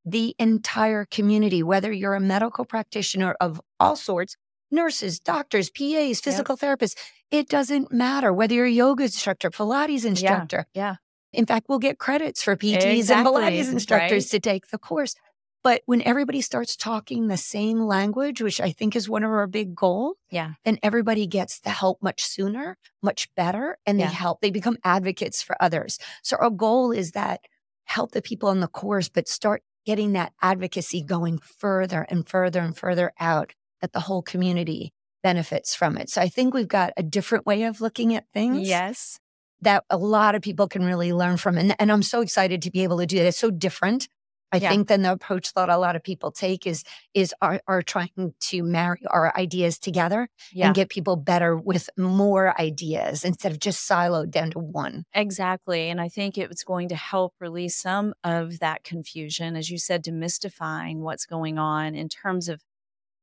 the 0.05 0.35
entire 0.39 1.05
community, 1.05 1.61
whether 1.61 1.91
you're 1.91 2.15
a 2.15 2.19
medical 2.21 2.65
practitioner 2.65 3.35
of 3.41 3.61
all 3.79 3.95
sorts, 3.95 4.35
nurses, 4.71 5.19
doctors, 5.19 5.69
PAs, 5.69 6.19
physical 6.19 6.57
therapists, 6.57 6.95
it 7.31 7.47
doesn't 7.49 7.91
matter 7.91 8.33
whether 8.33 8.55
you're 8.55 8.65
a 8.65 8.71
yoga 8.71 9.03
instructor, 9.03 9.49
Pilates 9.49 10.05
instructor. 10.05 10.65
Yeah. 10.73 10.83
yeah. 10.83 10.95
In 11.31 11.45
fact, 11.45 11.67
we'll 11.69 11.79
get 11.79 11.99
credits 11.99 12.41
for 12.41 12.55
PTs 12.55 13.11
and 13.11 13.25
Pilates 13.25 13.71
instructors 13.71 14.25
right? 14.25 14.31
to 14.31 14.39
take 14.39 14.67
the 14.69 14.79
course. 14.79 15.15
But 15.61 15.81
when 15.85 16.01
everybody 16.03 16.41
starts 16.41 16.75
talking 16.77 17.27
the 17.27 17.37
same 17.37 17.81
language, 17.81 18.41
which 18.41 18.61
I 18.61 18.71
think 18.71 18.95
is 18.95 19.09
one 19.09 19.23
of 19.23 19.31
our 19.31 19.45
big 19.45 19.75
goals, 19.75 20.15
Yeah. 20.31 20.53
then 20.63 20.79
everybody 20.81 21.27
gets 21.27 21.59
the 21.59 21.69
help 21.69 22.01
much 22.01 22.23
sooner, 22.23 22.77
much 23.03 23.27
better, 23.35 23.77
and 23.85 23.99
they 23.99 24.05
help. 24.05 24.39
They 24.39 24.51
become 24.51 24.77
advocates 24.85 25.41
for 25.41 25.61
others. 25.61 25.99
So 26.23 26.37
our 26.37 26.49
goal 26.49 26.91
is 26.91 27.11
that 27.11 27.41
help 27.83 28.11
the 28.11 28.21
people 28.21 28.49
in 28.51 28.61
the 28.61 28.67
course, 28.67 29.09
but 29.09 29.27
start 29.27 29.61
getting 29.85 30.13
that 30.13 30.31
advocacy 30.41 31.01
going 31.03 31.39
further 31.39 32.05
and 32.09 32.27
further 32.27 32.61
and 32.61 32.77
further 32.77 33.11
out 33.19 33.53
that 33.81 33.93
the 33.93 34.01
whole 34.01 34.21
community 34.21 34.93
benefits 35.23 35.75
from 35.75 35.97
it. 35.97 36.09
So 36.09 36.21
I 36.21 36.29
think 36.29 36.53
we've 36.53 36.67
got 36.67 36.93
a 36.97 37.03
different 37.03 37.45
way 37.45 37.63
of 37.63 37.81
looking 37.81 38.15
at 38.15 38.25
things 38.33 38.67
Yes. 38.67 39.19
that 39.61 39.83
a 39.89 39.97
lot 39.97 40.35
of 40.35 40.41
people 40.41 40.67
can 40.67 40.85
really 40.85 41.11
learn 41.11 41.37
from. 41.37 41.57
And, 41.57 41.75
and 41.79 41.91
I'm 41.91 42.03
so 42.03 42.21
excited 42.21 42.61
to 42.61 42.71
be 42.71 42.83
able 42.83 42.97
to 42.99 43.05
do 43.05 43.17
that. 43.17 43.25
It's 43.25 43.37
so 43.37 43.51
different. 43.51 44.07
I 44.51 44.57
Yeah. 44.57 44.69
think 44.69 44.87
than 44.87 45.03
the 45.03 45.11
approach 45.11 45.53
that 45.53 45.69
a 45.69 45.77
lot 45.77 45.95
of 45.95 46.01
people 46.03 46.31
take 46.31 46.65
is 46.65 46.83
is 47.13 47.35
are, 47.39 47.61
are 47.67 47.83
trying 47.83 48.33
to 48.39 48.63
marry 48.63 48.99
our 49.07 49.31
ideas 49.37 49.77
together 49.77 50.27
Yeah. 50.53 50.67
and 50.67 50.75
get 50.75 50.89
people 50.89 51.17
better 51.17 51.55
with 51.55 51.87
more 51.97 52.59
ideas 52.59 53.23
instead 53.23 53.51
of 53.51 53.59
just 53.59 53.87
siloed 53.87 54.31
down 54.31 54.49
to 54.51 54.59
one. 54.59 55.03
Exactly. 55.13 55.89
And 55.89 56.01
I 56.01 56.07
think 56.09 56.35
it's 56.35 56.63
going 56.63 56.87
to 56.89 56.95
help 56.95 57.35
release 57.39 57.75
some 57.75 58.13
of 58.23 58.57
that 58.57 58.83
confusion, 58.83 59.55
as 59.55 59.69
you 59.69 59.77
said, 59.77 60.03
demystifying 60.03 60.99
what's 61.01 61.27
going 61.27 61.59
on 61.59 61.93
in 61.93 62.09
terms 62.09 62.49
of 62.49 62.61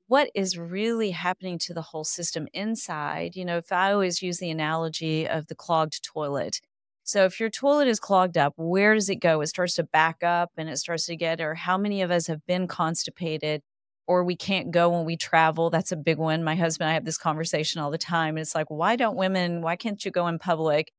what 0.09 0.31
is 0.35 0.59
really 0.59 1.11
happening 1.11 1.59
to 1.59 1.75
the 1.75 1.83
whole 1.83 2.05
system 2.05 2.49
inside. 2.53 3.37
You 3.37 3.45
know, 3.45 3.59
if 3.59 3.73
I 3.73 3.93
always 3.93 4.23
use 4.23 4.39
the 4.39 4.51
analogy 4.51 5.29
of 5.29 5.47
the 5.49 5.55
clogged 5.55 6.03
toilet. 6.05 6.61
So 7.05 7.25
if 7.25 7.39
your 7.39 7.51
toilet 7.51 7.89
is 7.89 8.01
clogged 8.01 8.37
up, 8.37 8.55
where 8.57 8.95
does 8.95 9.09
it 9.09 9.17
go? 9.17 9.41
It 9.41 9.47
starts 9.49 9.75
to 9.75 9.85
back 9.85 10.23
up 10.23 10.51
and 10.57 10.69
it 10.69 10.79
starts 10.79 11.07
to 11.07 11.17
get, 11.17 11.41
or 11.41 11.55
how 11.55 11.79
many 11.79 12.03
of 12.03 12.11
us 12.11 12.27
have 12.27 12.45
been 12.47 12.67
constipated 12.67 13.63
or 14.09 14.25
we 14.25 14.37
can't 14.37 14.71
go 14.71 14.91
when 14.91 15.05
we 15.05 15.17
travel? 15.17 15.71
That's 15.71 15.93
a 15.93 15.97
big 15.97 16.19
one. 16.19 16.45
My 16.45 16.57
husband 16.57 16.87
and 16.87 16.91
I 16.91 16.95
have 16.95 17.05
this 17.05 17.19
conversation 17.19 17.81
all 17.81 17.91
the 17.91 17.99
time. 17.99 18.39
It's 18.39 18.55
like, 18.55 18.71
why 18.71 18.97
don't 18.97 19.17
women, 19.17 19.63
why 19.63 19.77
can't 19.77 20.05
you 20.05 20.11
go 20.11 20.27
in 20.27 20.39
public? 20.39 20.93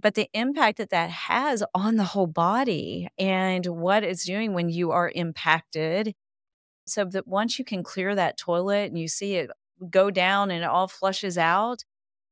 but 0.00 0.14
the 0.14 0.28
impact 0.32 0.78
that 0.78 0.90
that 0.90 1.10
has 1.10 1.64
on 1.74 1.96
the 1.96 2.04
whole 2.04 2.26
body 2.26 3.08
and 3.18 3.66
what 3.66 4.04
it's 4.04 4.24
doing 4.24 4.54
when 4.54 4.68
you 4.68 4.92
are 4.92 5.10
impacted. 5.14 6.14
So 6.88 7.04
that 7.06 7.26
once 7.26 7.58
you 7.58 7.64
can 7.64 7.82
clear 7.82 8.14
that 8.14 8.36
toilet 8.38 8.86
and 8.86 8.98
you 8.98 9.08
see 9.08 9.36
it 9.36 9.50
go 9.90 10.10
down 10.10 10.50
and 10.50 10.62
it 10.64 10.68
all 10.68 10.88
flushes 10.88 11.38
out, 11.38 11.84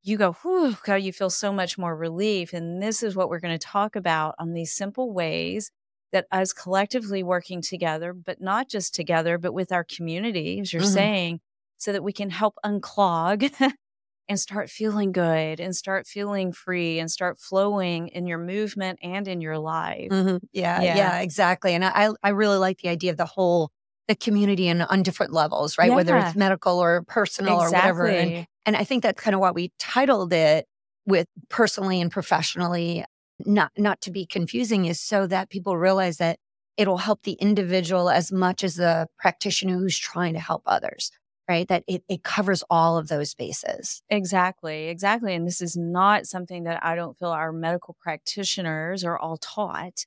you 0.02 0.16
go, 0.16 0.32
whew, 0.34 0.76
God, 0.84 0.96
you 0.96 1.12
feel 1.12 1.30
so 1.30 1.52
much 1.52 1.78
more 1.78 1.96
relief. 1.96 2.52
And 2.52 2.82
this 2.82 3.02
is 3.02 3.16
what 3.16 3.28
we're 3.28 3.40
going 3.40 3.58
to 3.58 3.66
talk 3.66 3.96
about 3.96 4.34
on 4.38 4.52
these 4.52 4.72
simple 4.72 5.12
ways 5.12 5.70
that 6.12 6.26
us 6.30 6.52
collectively 6.52 7.22
working 7.22 7.60
together, 7.60 8.12
but 8.12 8.40
not 8.40 8.68
just 8.68 8.94
together, 8.94 9.38
but 9.38 9.52
with 9.52 9.72
our 9.72 9.84
community, 9.84 10.60
as 10.60 10.72
you're 10.72 10.80
Mhm. 10.80 11.08
saying, 11.08 11.40
so 11.78 11.92
that 11.92 12.04
we 12.04 12.12
can 12.12 12.30
help 12.30 12.54
unclog 12.64 13.52
and 14.28 14.40
start 14.40 14.70
feeling 14.70 15.12
good 15.12 15.60
and 15.60 15.74
start 15.76 16.06
feeling 16.06 16.52
free 16.52 16.98
and 16.98 17.10
start 17.10 17.38
flowing 17.38 18.08
in 18.08 18.26
your 18.26 18.38
movement 18.38 18.98
and 19.02 19.28
in 19.28 19.40
your 19.40 19.58
life. 19.58 20.12
Mhm. 20.12 20.40
Yeah, 20.52 20.82
Yeah. 20.82 20.88
yeah, 20.88 21.20
exactly. 21.20 21.74
And 21.74 21.84
I 21.84 22.10
I 22.22 22.30
really 22.30 22.58
like 22.58 22.78
the 22.78 22.88
idea 22.88 23.10
of 23.10 23.16
the 23.16 23.26
whole 23.26 23.70
the 24.08 24.14
community 24.14 24.68
and 24.68 24.82
on 24.82 25.02
different 25.02 25.32
levels, 25.32 25.78
right? 25.78 25.92
Whether 25.92 26.16
it's 26.16 26.36
medical 26.36 26.78
or 26.78 27.02
personal 27.02 27.60
or 27.60 27.70
whatever. 27.70 28.06
And 28.06 28.46
And 28.64 28.76
I 28.76 28.84
think 28.84 29.02
that's 29.02 29.20
kind 29.20 29.34
of 29.34 29.40
why 29.40 29.50
we 29.52 29.72
titled 29.78 30.32
it 30.32 30.66
with 31.06 31.28
personally 31.48 32.00
and 32.00 32.10
professionally, 32.10 33.04
not 33.44 33.72
not 33.76 34.00
to 34.02 34.10
be 34.10 34.26
confusing, 34.26 34.86
is 34.86 35.00
so 35.00 35.26
that 35.26 35.50
people 35.50 35.76
realize 35.76 36.18
that 36.18 36.38
it'll 36.76 36.98
help 36.98 37.22
the 37.22 37.32
individual 37.32 38.10
as 38.10 38.30
much 38.30 38.62
as 38.62 38.76
the 38.76 39.06
practitioner 39.18 39.78
who's 39.78 39.98
trying 39.98 40.34
to 40.34 40.40
help 40.40 40.62
others, 40.66 41.10
right? 41.48 41.66
That 41.68 41.84
it, 41.86 42.02
it 42.08 42.22
covers 42.22 42.62
all 42.68 42.98
of 42.98 43.08
those 43.08 43.34
bases. 43.34 44.02
Exactly, 44.10 44.88
exactly. 44.88 45.34
And 45.34 45.46
this 45.46 45.60
is 45.62 45.76
not 45.76 46.26
something 46.26 46.64
that 46.64 46.84
I 46.84 46.94
don't 46.94 47.18
feel 47.18 47.30
our 47.30 47.52
medical 47.52 47.96
practitioners 48.00 49.04
are 49.04 49.18
all 49.18 49.38
taught 49.38 50.04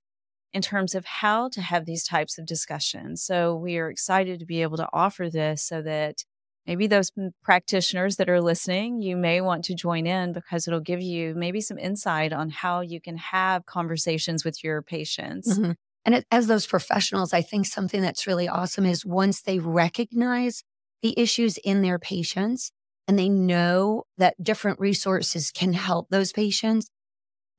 in 0.54 0.62
terms 0.62 0.96
of 0.96 1.06
how 1.06 1.50
to 1.50 1.62
have 1.62 1.86
these 1.86 2.04
types 2.06 2.38
of 2.38 2.46
discussions. 2.46 3.24
So 3.24 3.56
we 3.56 3.78
are 3.78 3.90
excited 3.90 4.40
to 4.40 4.46
be 4.46 4.62
able 4.62 4.78
to 4.78 4.90
offer 4.94 5.30
this 5.30 5.64
so 5.64 5.82
that 5.84 6.24
maybe 6.66 6.88
those 6.88 7.12
practitioners 7.44 8.18
that 8.18 8.30
are 8.30 8.42
listening, 8.42 9.02
you 9.02 9.16
may 9.18 9.42
want 9.42 9.64
to 9.66 9.76
join 9.76 10.06
in 10.08 10.34
because 10.34 10.68
it'll 10.68 10.80
give 10.80 11.02
you 11.02 11.34
maybe 11.36 11.62
some 11.62 11.78
insight 11.78 12.34
on 12.34 12.50
how 12.50 12.82
you 12.82 13.02
can 13.02 13.18
have 13.18 13.66
conversations 13.66 14.44
with 14.46 14.64
your 14.64 14.82
patients. 14.82 15.60
Mhm. 15.60 15.76
And 16.06 16.24
as 16.32 16.48
those 16.48 16.66
professionals, 16.68 17.34
I 17.34 17.42
think 17.42 17.66
something 17.66 18.02
that's 18.02 18.28
really 18.28 18.48
awesome 18.48 18.86
is 18.86 19.06
once 19.06 19.42
they 19.42 19.60
recognize 19.60 20.64
the 21.02 21.18
issues 21.20 21.58
in 21.58 21.82
their 21.82 22.00
patients 22.00 22.72
and 23.08 23.18
they 23.18 23.30
know 23.30 24.04
that 24.18 24.42
different 24.42 24.80
resources 24.80 25.52
can 25.52 25.74
help 25.74 26.10
those 26.10 26.32
patients, 26.32 26.90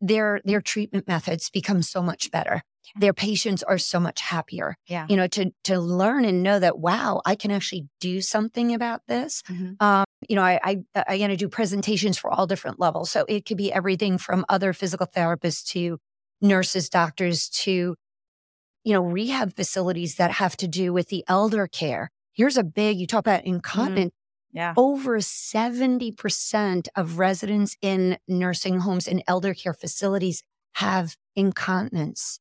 their 0.00 0.40
their 0.44 0.62
treatment 0.62 1.08
methods 1.08 1.50
become 1.50 1.82
so 1.82 2.02
much 2.02 2.30
better. 2.30 2.62
Their 2.96 3.12
patients 3.12 3.62
are 3.62 3.78
so 3.78 4.00
much 4.00 4.20
happier. 4.20 4.76
Yeah. 4.86 5.06
You 5.08 5.16
know, 5.16 5.26
to 5.28 5.52
to 5.64 5.78
learn 5.78 6.24
and 6.24 6.42
know 6.42 6.58
that 6.58 6.78
wow, 6.78 7.22
I 7.24 7.34
can 7.34 7.50
actually 7.50 7.88
do 8.00 8.20
something 8.20 8.74
about 8.74 9.02
this. 9.06 9.42
Mhm. 9.48 9.80
Um, 9.80 10.04
you 10.28 10.36
know, 10.36 10.42
I 10.42 10.60
I, 10.62 11.04
I 11.08 11.18
to 11.18 11.36
do 11.36 11.48
presentations 11.48 12.18
for 12.18 12.30
all 12.30 12.46
different 12.46 12.80
levels. 12.80 13.10
So 13.10 13.24
it 13.28 13.46
could 13.46 13.56
be 13.56 13.72
everything 13.72 14.18
from 14.18 14.44
other 14.48 14.72
physical 14.72 15.06
therapists 15.06 15.64
to 15.72 15.98
nurses, 16.40 16.88
doctors 16.88 17.48
to 17.50 17.94
you 18.84 18.92
know 18.92 19.02
rehab 19.02 19.54
facilities 19.54 20.16
that 20.16 20.32
have 20.32 20.56
to 20.58 20.68
do 20.68 20.92
with 20.92 21.08
the 21.08 21.24
elder 21.28 21.66
care. 21.66 22.10
Here's 22.32 22.56
a 22.56 22.64
big. 22.64 22.98
You 22.98 23.06
talk 23.06 23.20
about 23.20 23.44
incontinence. 23.44 24.12
Yeah. 24.52 24.74
Over 24.76 25.18
70% 25.18 26.88
of 26.96 27.18
residents 27.18 27.76
in 27.80 28.18
nursing 28.26 28.80
homes 28.80 29.06
and 29.06 29.22
elder 29.28 29.54
care 29.54 29.74
facilities 29.74 30.42
have 30.74 31.16
incontinence. 31.36 32.40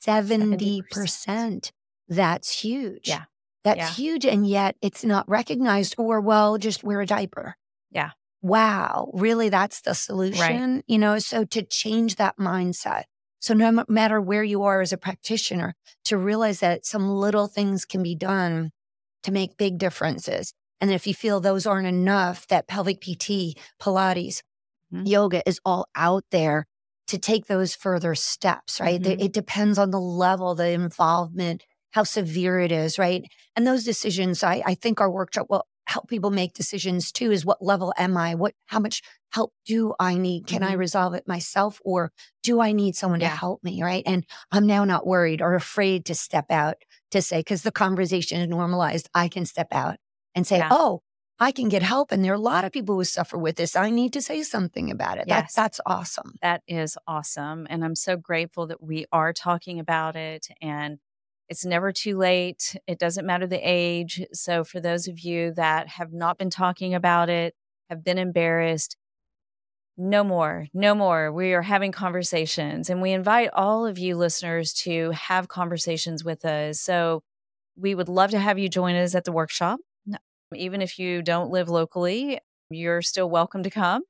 70%. 0.00 1.70
That's 2.08 2.60
huge. 2.60 3.08
Yeah. 3.08 3.24
That's 3.64 3.78
Yeah. 3.78 3.90
huge. 3.90 4.24
And 4.24 4.46
yet 4.46 4.76
it's 4.80 5.04
not 5.04 5.28
recognized 5.28 5.94
or, 5.98 6.20
well, 6.20 6.58
just 6.58 6.82
wear 6.84 7.00
a 7.00 7.06
diaper. 7.06 7.56
Yeah. 7.90 8.10
Wow. 8.40 9.10
Really? 9.14 9.48
That's 9.48 9.80
the 9.80 9.94
solution? 9.94 10.82
You 10.86 10.98
know, 10.98 11.18
so 11.18 11.44
to 11.44 11.62
change 11.62 12.16
that 12.16 12.36
mindset. 12.38 13.04
So 13.40 13.54
no 13.54 13.84
matter 13.88 14.20
where 14.20 14.42
you 14.44 14.62
are 14.64 14.80
as 14.80 14.92
a 14.92 14.96
practitioner, 14.98 15.74
to 16.04 16.16
realize 16.16 16.60
that 16.60 16.84
some 16.86 17.08
little 17.10 17.46
things 17.46 17.84
can 17.84 18.02
be 18.02 18.14
done 18.14 18.70
to 19.22 19.32
make 19.32 19.56
big 19.56 19.78
differences. 19.78 20.52
And 20.80 20.90
if 20.90 21.06
you 21.06 21.14
feel 21.14 21.40
those 21.40 21.66
aren't 21.66 21.86
enough, 21.88 22.46
that 22.48 22.68
pelvic 22.68 23.00
PT, 23.00 23.56
Pilates, 23.80 24.42
Mhm. 24.92 25.06
yoga 25.08 25.42
is 25.46 25.60
all 25.64 25.86
out 25.94 26.24
there 26.30 26.66
to 27.08 27.18
take 27.18 27.46
those 27.46 27.74
further 27.74 28.14
steps, 28.14 28.80
right? 28.80 29.00
Mhm. 29.02 29.20
It 29.22 29.32
depends 29.32 29.78
on 29.78 29.90
the 29.90 30.00
level, 30.00 30.54
the 30.54 30.68
involvement, 30.70 31.64
how 31.92 32.04
severe 32.04 32.60
it 32.60 32.70
is, 32.72 32.98
right? 32.98 33.24
And 33.56 33.66
those 33.66 33.84
decisions, 33.84 34.42
I, 34.42 34.62
I 34.64 34.74
think 34.74 35.00
our 35.00 35.10
workshop 35.10 35.46
will 35.50 35.64
help 35.86 36.06
people 36.08 36.30
make 36.30 36.52
decisions 36.52 37.10
too 37.10 37.32
is 37.32 37.46
what 37.46 37.62
level 37.64 37.94
am 37.96 38.16
I? 38.16 38.34
What, 38.34 38.54
how 38.66 38.78
much 38.78 39.00
help 39.32 39.52
do 39.64 39.94
I 39.98 40.18
need? 40.18 40.46
Can 40.46 40.62
I 40.62 40.74
Mhm. 40.74 40.78
resolve 40.78 41.14
it 41.14 41.26
myself 41.26 41.80
or 41.82 42.12
do 42.42 42.60
I 42.60 42.72
need 42.72 42.94
someone 42.94 43.20
Yeah. 43.20 43.30
to 43.30 43.36
help 43.36 43.64
me? 43.64 43.82
Right. 43.82 44.02
And 44.06 44.26
I'm 44.52 44.66
now 44.66 44.84
not 44.84 45.06
worried 45.06 45.40
or 45.40 45.54
afraid 45.54 46.04
to 46.06 46.14
step 46.14 46.50
out 46.50 46.76
to 47.10 47.22
say, 47.22 47.38
because 47.40 47.62
the 47.62 47.72
conversation 47.72 48.38
is 48.42 48.48
normalized, 48.48 49.08
I 49.14 49.28
can 49.28 49.46
step 49.46 49.68
out 49.72 49.96
and 50.34 50.46
say, 50.46 50.58
Yeah. 50.58 50.68
oh, 50.70 51.00
I 51.40 51.52
can 51.52 51.68
get 51.68 51.82
help. 51.82 52.10
And 52.10 52.24
there 52.24 52.32
are 52.32 52.36
a 52.36 52.40
lot 52.40 52.64
of 52.64 52.72
people 52.72 52.96
who 52.96 53.04
suffer 53.04 53.38
with 53.38 53.56
this. 53.56 53.76
I 53.76 53.90
need 53.90 54.12
to 54.14 54.22
say 54.22 54.42
something 54.42 54.90
about 54.90 55.18
it. 55.18 55.24
Yes. 55.28 55.54
That's 55.54 55.78
that's 55.78 55.80
awesome. 55.86 56.34
That 56.42 56.62
is 56.66 56.98
awesome. 57.06 57.66
And 57.70 57.84
I'm 57.84 57.94
so 57.94 58.16
grateful 58.16 58.66
that 58.68 58.82
we 58.82 59.06
are 59.12 59.32
talking 59.32 59.78
about 59.78 60.16
it 60.16 60.48
and 60.60 60.98
it's 61.48 61.64
never 61.64 61.92
too 61.92 62.16
late. 62.16 62.76
It 62.86 62.98
doesn't 62.98 63.26
matter 63.26 63.46
the 63.46 63.60
age. 63.62 64.22
So, 64.32 64.64
for 64.64 64.80
those 64.80 65.08
of 65.08 65.20
you 65.20 65.52
that 65.54 65.88
have 65.88 66.12
not 66.12 66.38
been 66.38 66.50
talking 66.50 66.94
about 66.94 67.30
it, 67.30 67.54
have 67.88 68.04
been 68.04 68.18
embarrassed, 68.18 68.96
no 69.96 70.22
more, 70.22 70.66
no 70.74 70.94
more. 70.94 71.32
We 71.32 71.54
are 71.54 71.62
having 71.62 71.90
conversations 71.90 72.90
and 72.90 73.00
we 73.00 73.12
invite 73.12 73.50
all 73.54 73.86
of 73.86 73.98
you 73.98 74.16
listeners 74.16 74.74
to 74.84 75.10
have 75.12 75.48
conversations 75.48 76.22
with 76.22 76.44
us. 76.44 76.80
So, 76.80 77.22
we 77.76 77.94
would 77.94 78.08
love 78.08 78.30
to 78.32 78.38
have 78.38 78.58
you 78.58 78.68
join 78.68 78.94
us 78.96 79.14
at 79.14 79.24
the 79.24 79.32
workshop. 79.32 79.80
Even 80.54 80.80
if 80.80 80.98
you 80.98 81.22
don't 81.22 81.50
live 81.50 81.68
locally, 81.68 82.38
you're 82.70 83.02
still 83.02 83.28
welcome 83.28 83.62
to 83.62 83.70
come. 83.70 84.02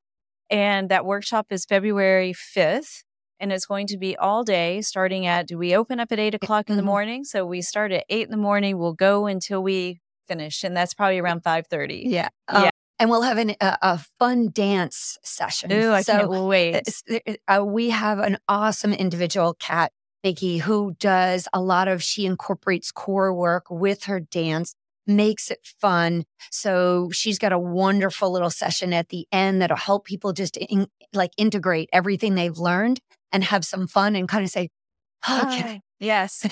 And 0.51 0.89
that 0.89 1.05
workshop 1.05 1.47
is 1.51 1.65
February 1.65 2.33
5th. 2.33 3.03
And 3.41 3.53
it's 3.53 3.67
going 3.67 3.87
to 3.89 3.97
be 3.99 4.17
all 4.17 4.43
day, 4.43 4.81
starting 4.81 5.27
at, 5.27 5.47
do 5.47 5.57
we 5.59 5.75
open 5.77 6.01
up 6.01 6.11
at 6.11 6.19
eight 6.19 6.35
o'clock 6.35 6.69
in 6.71 6.77
the 6.77 6.83
Mhm. 6.83 6.87
morning? 6.87 7.25
So 7.25 7.47
we 7.47 7.63
start 7.63 7.93
at 7.93 8.05
eight 8.09 8.25
in 8.25 8.31
the 8.33 8.37
morning. 8.37 8.79
We'll 8.79 8.95
go 8.95 9.27
until 9.27 9.63
we 9.63 10.01
finish. 10.27 10.65
And 10.65 10.77
that's 10.77 10.93
probably 10.93 11.19
around 11.19 11.43
5.30. 11.45 12.03
Yeah. 12.07 12.29
Yeah. 12.53 12.65
Um, 12.65 12.71
and 12.99 13.11
we'll 13.11 13.23
have 13.23 13.39
an, 13.39 13.51
a, 13.61 13.79
a 13.81 13.99
fun 14.19 14.49
dance 14.53 15.19
session. 15.23 15.71
Ooh, 15.73 15.93
I 15.93 16.03
so 16.03 16.29
can't 16.29 16.31
wait. 16.47 16.89
uh, 17.47 17.65
we 17.65 17.91
have 17.91 18.19
an 18.19 18.39
awesome 18.49 18.93
individual, 18.93 19.55
Kat 19.55 19.93
Biggie, 20.25 20.61
who 20.63 20.95
does 20.99 21.47
a 21.53 21.61
lot 21.61 21.87
of, 21.87 22.03
she 22.03 22.27
incorporates 22.27 22.91
core 22.91 23.33
work 23.33 23.67
with 23.71 24.05
her 24.05 24.19
dance, 24.19 24.75
makes 25.09 25.51
it 25.51 25.61
fun. 25.81 26.25
So 26.51 27.11
she's 27.13 27.39
got 27.39 27.53
a 27.53 27.59
wonderful 27.59 28.31
little 28.31 28.51
session 28.51 28.93
at 28.93 29.09
the 29.09 29.27
end 29.33 29.63
that'll 29.63 29.77
help 29.77 30.05
people 30.05 30.33
just 30.33 30.57
in, 30.57 30.87
like 31.13 31.31
integrate 31.37 31.89
everything 31.93 32.35
they've 32.35 32.59
learned 32.59 33.01
and 33.33 33.45
have 33.45 33.65
some 33.65 33.87
fun 33.87 34.15
and 34.15 34.29
kind 34.29 34.45
of 34.45 34.51
say, 34.51 34.69
oh, 35.29 35.43
okay, 35.47 35.81
Yes. 36.01 36.47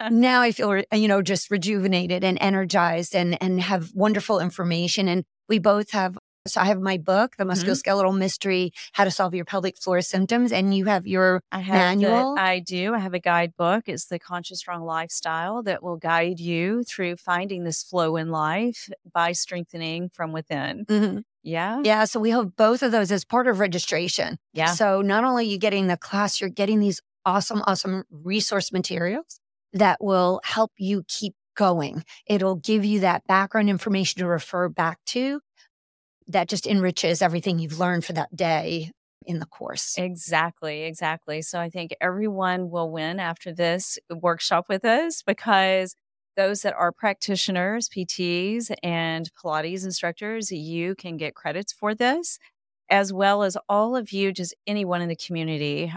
now 0.10 0.42
I 0.42 0.52
feel, 0.52 0.82
you 0.92 1.08
know, 1.08 1.22
just 1.22 1.50
rejuvenated 1.50 2.24
and 2.24 2.36
energized 2.40 3.14
and, 3.14 3.42
and 3.42 3.60
have 3.60 3.90
wonderful 3.94 4.38
information. 4.38 5.08
And 5.08 5.24
we 5.48 5.58
both 5.58 5.90
have, 5.92 6.18
so 6.46 6.60
I 6.60 6.64
have 6.64 6.80
my 6.80 6.98
book, 6.98 7.36
The 7.36 7.44
Mm-hmm. 7.44 7.52
Musculoskeletal 7.70 8.16
Mystery, 8.18 8.72
How 8.92 9.04
to 9.04 9.10
Solve 9.10 9.34
Your 9.34 9.44
Pelvic 9.44 9.78
Floor 9.78 10.00
Symptoms. 10.00 10.50
And 10.52 10.74
you 10.74 10.86
have 10.86 11.06
your, 11.06 11.42
I 11.52 11.60
have 11.60 11.98
the- 11.98 12.06
Manual? 12.06 12.36
I 12.38 12.58
do. 12.58 12.94
I 12.94 12.98
have 12.98 13.14
a 13.14 13.18
guidebook. 13.20 13.84
It's 13.88 14.06
the 14.06 14.18
Conscious 14.18 14.58
Strong 14.58 14.82
Lifestyle 14.84 15.62
that 15.62 15.82
will 15.82 15.96
guide 15.96 16.40
you 16.40 16.82
through 16.84 17.16
finding 17.16 17.64
this 17.64 17.82
flow 17.82 18.16
in 18.16 18.30
life 18.30 18.88
by 19.12 19.32
strengthening 19.32 20.08
from 20.12 20.32
within. 20.32 21.24
Yeah. 21.44 21.80
yeah. 21.84 22.04
So 22.04 22.20
we 22.20 22.30
have 22.30 22.56
both 22.56 22.82
of 22.82 22.92
those 22.92 23.10
as 23.10 23.24
part 23.24 23.46
of 23.48 23.58
registration. 23.58 24.38
Yeah. 24.52 24.66
So 24.74 25.00
not 25.02 25.24
only 25.24 25.44
are 25.44 25.48
you 25.50 25.58
getting 25.58 25.86
the 25.88 25.96
class, 25.96 26.40
you're 26.40 26.50
getting 26.50 26.78
these 26.80 27.00
awesome, 27.24 27.62
awesome 27.66 28.04
resource 28.10 28.72
materials 28.72 29.40
that 29.72 29.98
will 30.02 30.40
help 30.44 30.72
you 30.76 31.04
keep 31.08 31.34
going. 31.56 32.04
It'll 32.26 32.54
give 32.56 32.84
you 32.84 33.00
that 33.00 33.26
background 33.26 33.68
information 33.68 34.20
to 34.20 34.26
refer 34.26 34.68
back 34.68 34.98
to 35.06 35.40
that 36.32 36.48
just 36.48 36.66
enriches 36.66 37.22
everything 37.22 37.58
you've 37.58 37.78
learned 37.78 38.04
for 38.04 38.12
that 38.14 38.34
day 38.34 38.90
in 39.26 39.38
the 39.38 39.46
course. 39.46 39.96
Exactly, 39.98 40.82
exactly. 40.82 41.42
So 41.42 41.60
I 41.60 41.70
think 41.70 41.94
everyone 42.00 42.70
will 42.70 42.90
win 42.90 43.20
after 43.20 43.52
this 43.52 43.98
workshop 44.10 44.66
with 44.68 44.84
us 44.84 45.22
because 45.22 45.94
those 46.36 46.62
that 46.62 46.74
are 46.74 46.92
practitioners, 46.92 47.88
PTs, 47.88 48.72
and 48.82 49.30
Pilates 49.34 49.84
instructors, 49.84 50.50
you 50.50 50.94
can 50.94 51.16
get 51.16 51.34
credits 51.34 51.72
for 51.72 51.94
this, 51.94 52.38
as 52.90 53.12
well 53.12 53.42
as 53.42 53.56
all 53.68 53.96
of 53.96 54.12
you, 54.12 54.32
just 54.32 54.54
anyone 54.66 55.02
in 55.02 55.08
the 55.08 55.16
community. 55.16 55.92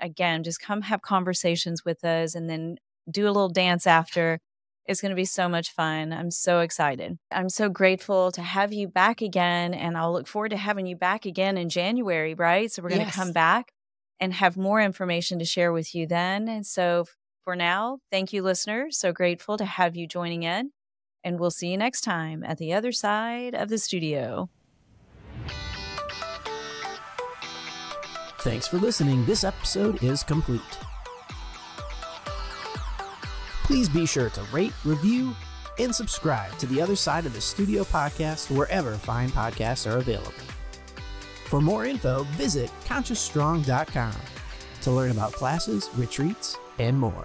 Again, 0.00 0.42
just 0.44 0.60
come 0.60 0.82
have 0.82 1.02
conversations 1.02 1.84
with 1.84 2.04
us 2.04 2.34
and 2.34 2.50
then 2.50 2.76
do 3.10 3.24
a 3.24 3.32
little 3.32 3.48
dance 3.48 3.86
after. 3.86 4.38
It's 4.86 5.00
going 5.00 5.10
to 5.10 5.16
be 5.16 5.24
so 5.24 5.48
much 5.48 5.72
fun. 5.72 6.12
I'm 6.12 6.30
so 6.30 6.60
excited. 6.60 7.18
I'm 7.30 7.48
so 7.48 7.68
grateful 7.68 8.30
to 8.32 8.42
have 8.42 8.72
you 8.72 8.86
back 8.86 9.22
again. 9.22 9.72
And 9.72 9.96
I'll 9.96 10.12
look 10.12 10.26
forward 10.26 10.50
to 10.50 10.56
having 10.56 10.86
you 10.86 10.96
back 10.96 11.24
again 11.24 11.56
in 11.56 11.68
January, 11.70 12.34
right? 12.34 12.70
So 12.70 12.82
we're 12.82 12.90
going 12.90 13.06
to 13.06 13.12
come 13.12 13.32
back 13.32 13.72
and 14.20 14.34
have 14.34 14.56
more 14.56 14.80
information 14.80 15.38
to 15.38 15.44
share 15.44 15.72
with 15.72 15.94
you 15.94 16.06
then. 16.06 16.48
And 16.48 16.66
so 16.66 17.06
for 17.44 17.56
now, 17.56 17.98
thank 18.10 18.32
you, 18.32 18.42
listeners. 18.42 18.98
So 18.98 19.12
grateful 19.12 19.56
to 19.56 19.64
have 19.64 19.96
you 19.96 20.06
joining 20.06 20.42
in. 20.42 20.72
And 21.22 21.40
we'll 21.40 21.50
see 21.50 21.68
you 21.68 21.78
next 21.78 22.02
time 22.02 22.44
at 22.44 22.58
the 22.58 22.74
other 22.74 22.92
side 22.92 23.54
of 23.54 23.70
the 23.70 23.78
studio. 23.78 24.50
Thanks 28.40 28.68
for 28.68 28.76
listening. 28.76 29.24
This 29.24 29.42
episode 29.42 30.02
is 30.02 30.22
complete. 30.22 30.60
Please 33.64 33.88
be 33.88 34.06
sure 34.06 34.30
to 34.30 34.42
rate, 34.52 34.74
review, 34.84 35.34
and 35.78 35.92
subscribe 35.92 36.56
to 36.58 36.66
the 36.66 36.80
other 36.80 36.94
side 36.94 37.26
of 37.26 37.32
the 37.32 37.40
studio 37.40 37.82
podcast 37.82 38.54
wherever 38.54 38.92
fine 38.92 39.30
podcasts 39.30 39.90
are 39.90 39.98
available. 39.98 40.32
For 41.46 41.60
more 41.60 41.86
info, 41.86 42.24
visit 42.32 42.70
consciousstrong.com 42.86 44.14
to 44.82 44.90
learn 44.90 45.10
about 45.10 45.32
classes, 45.32 45.88
retreats, 45.96 46.56
and 46.78 46.98
more. 46.98 47.24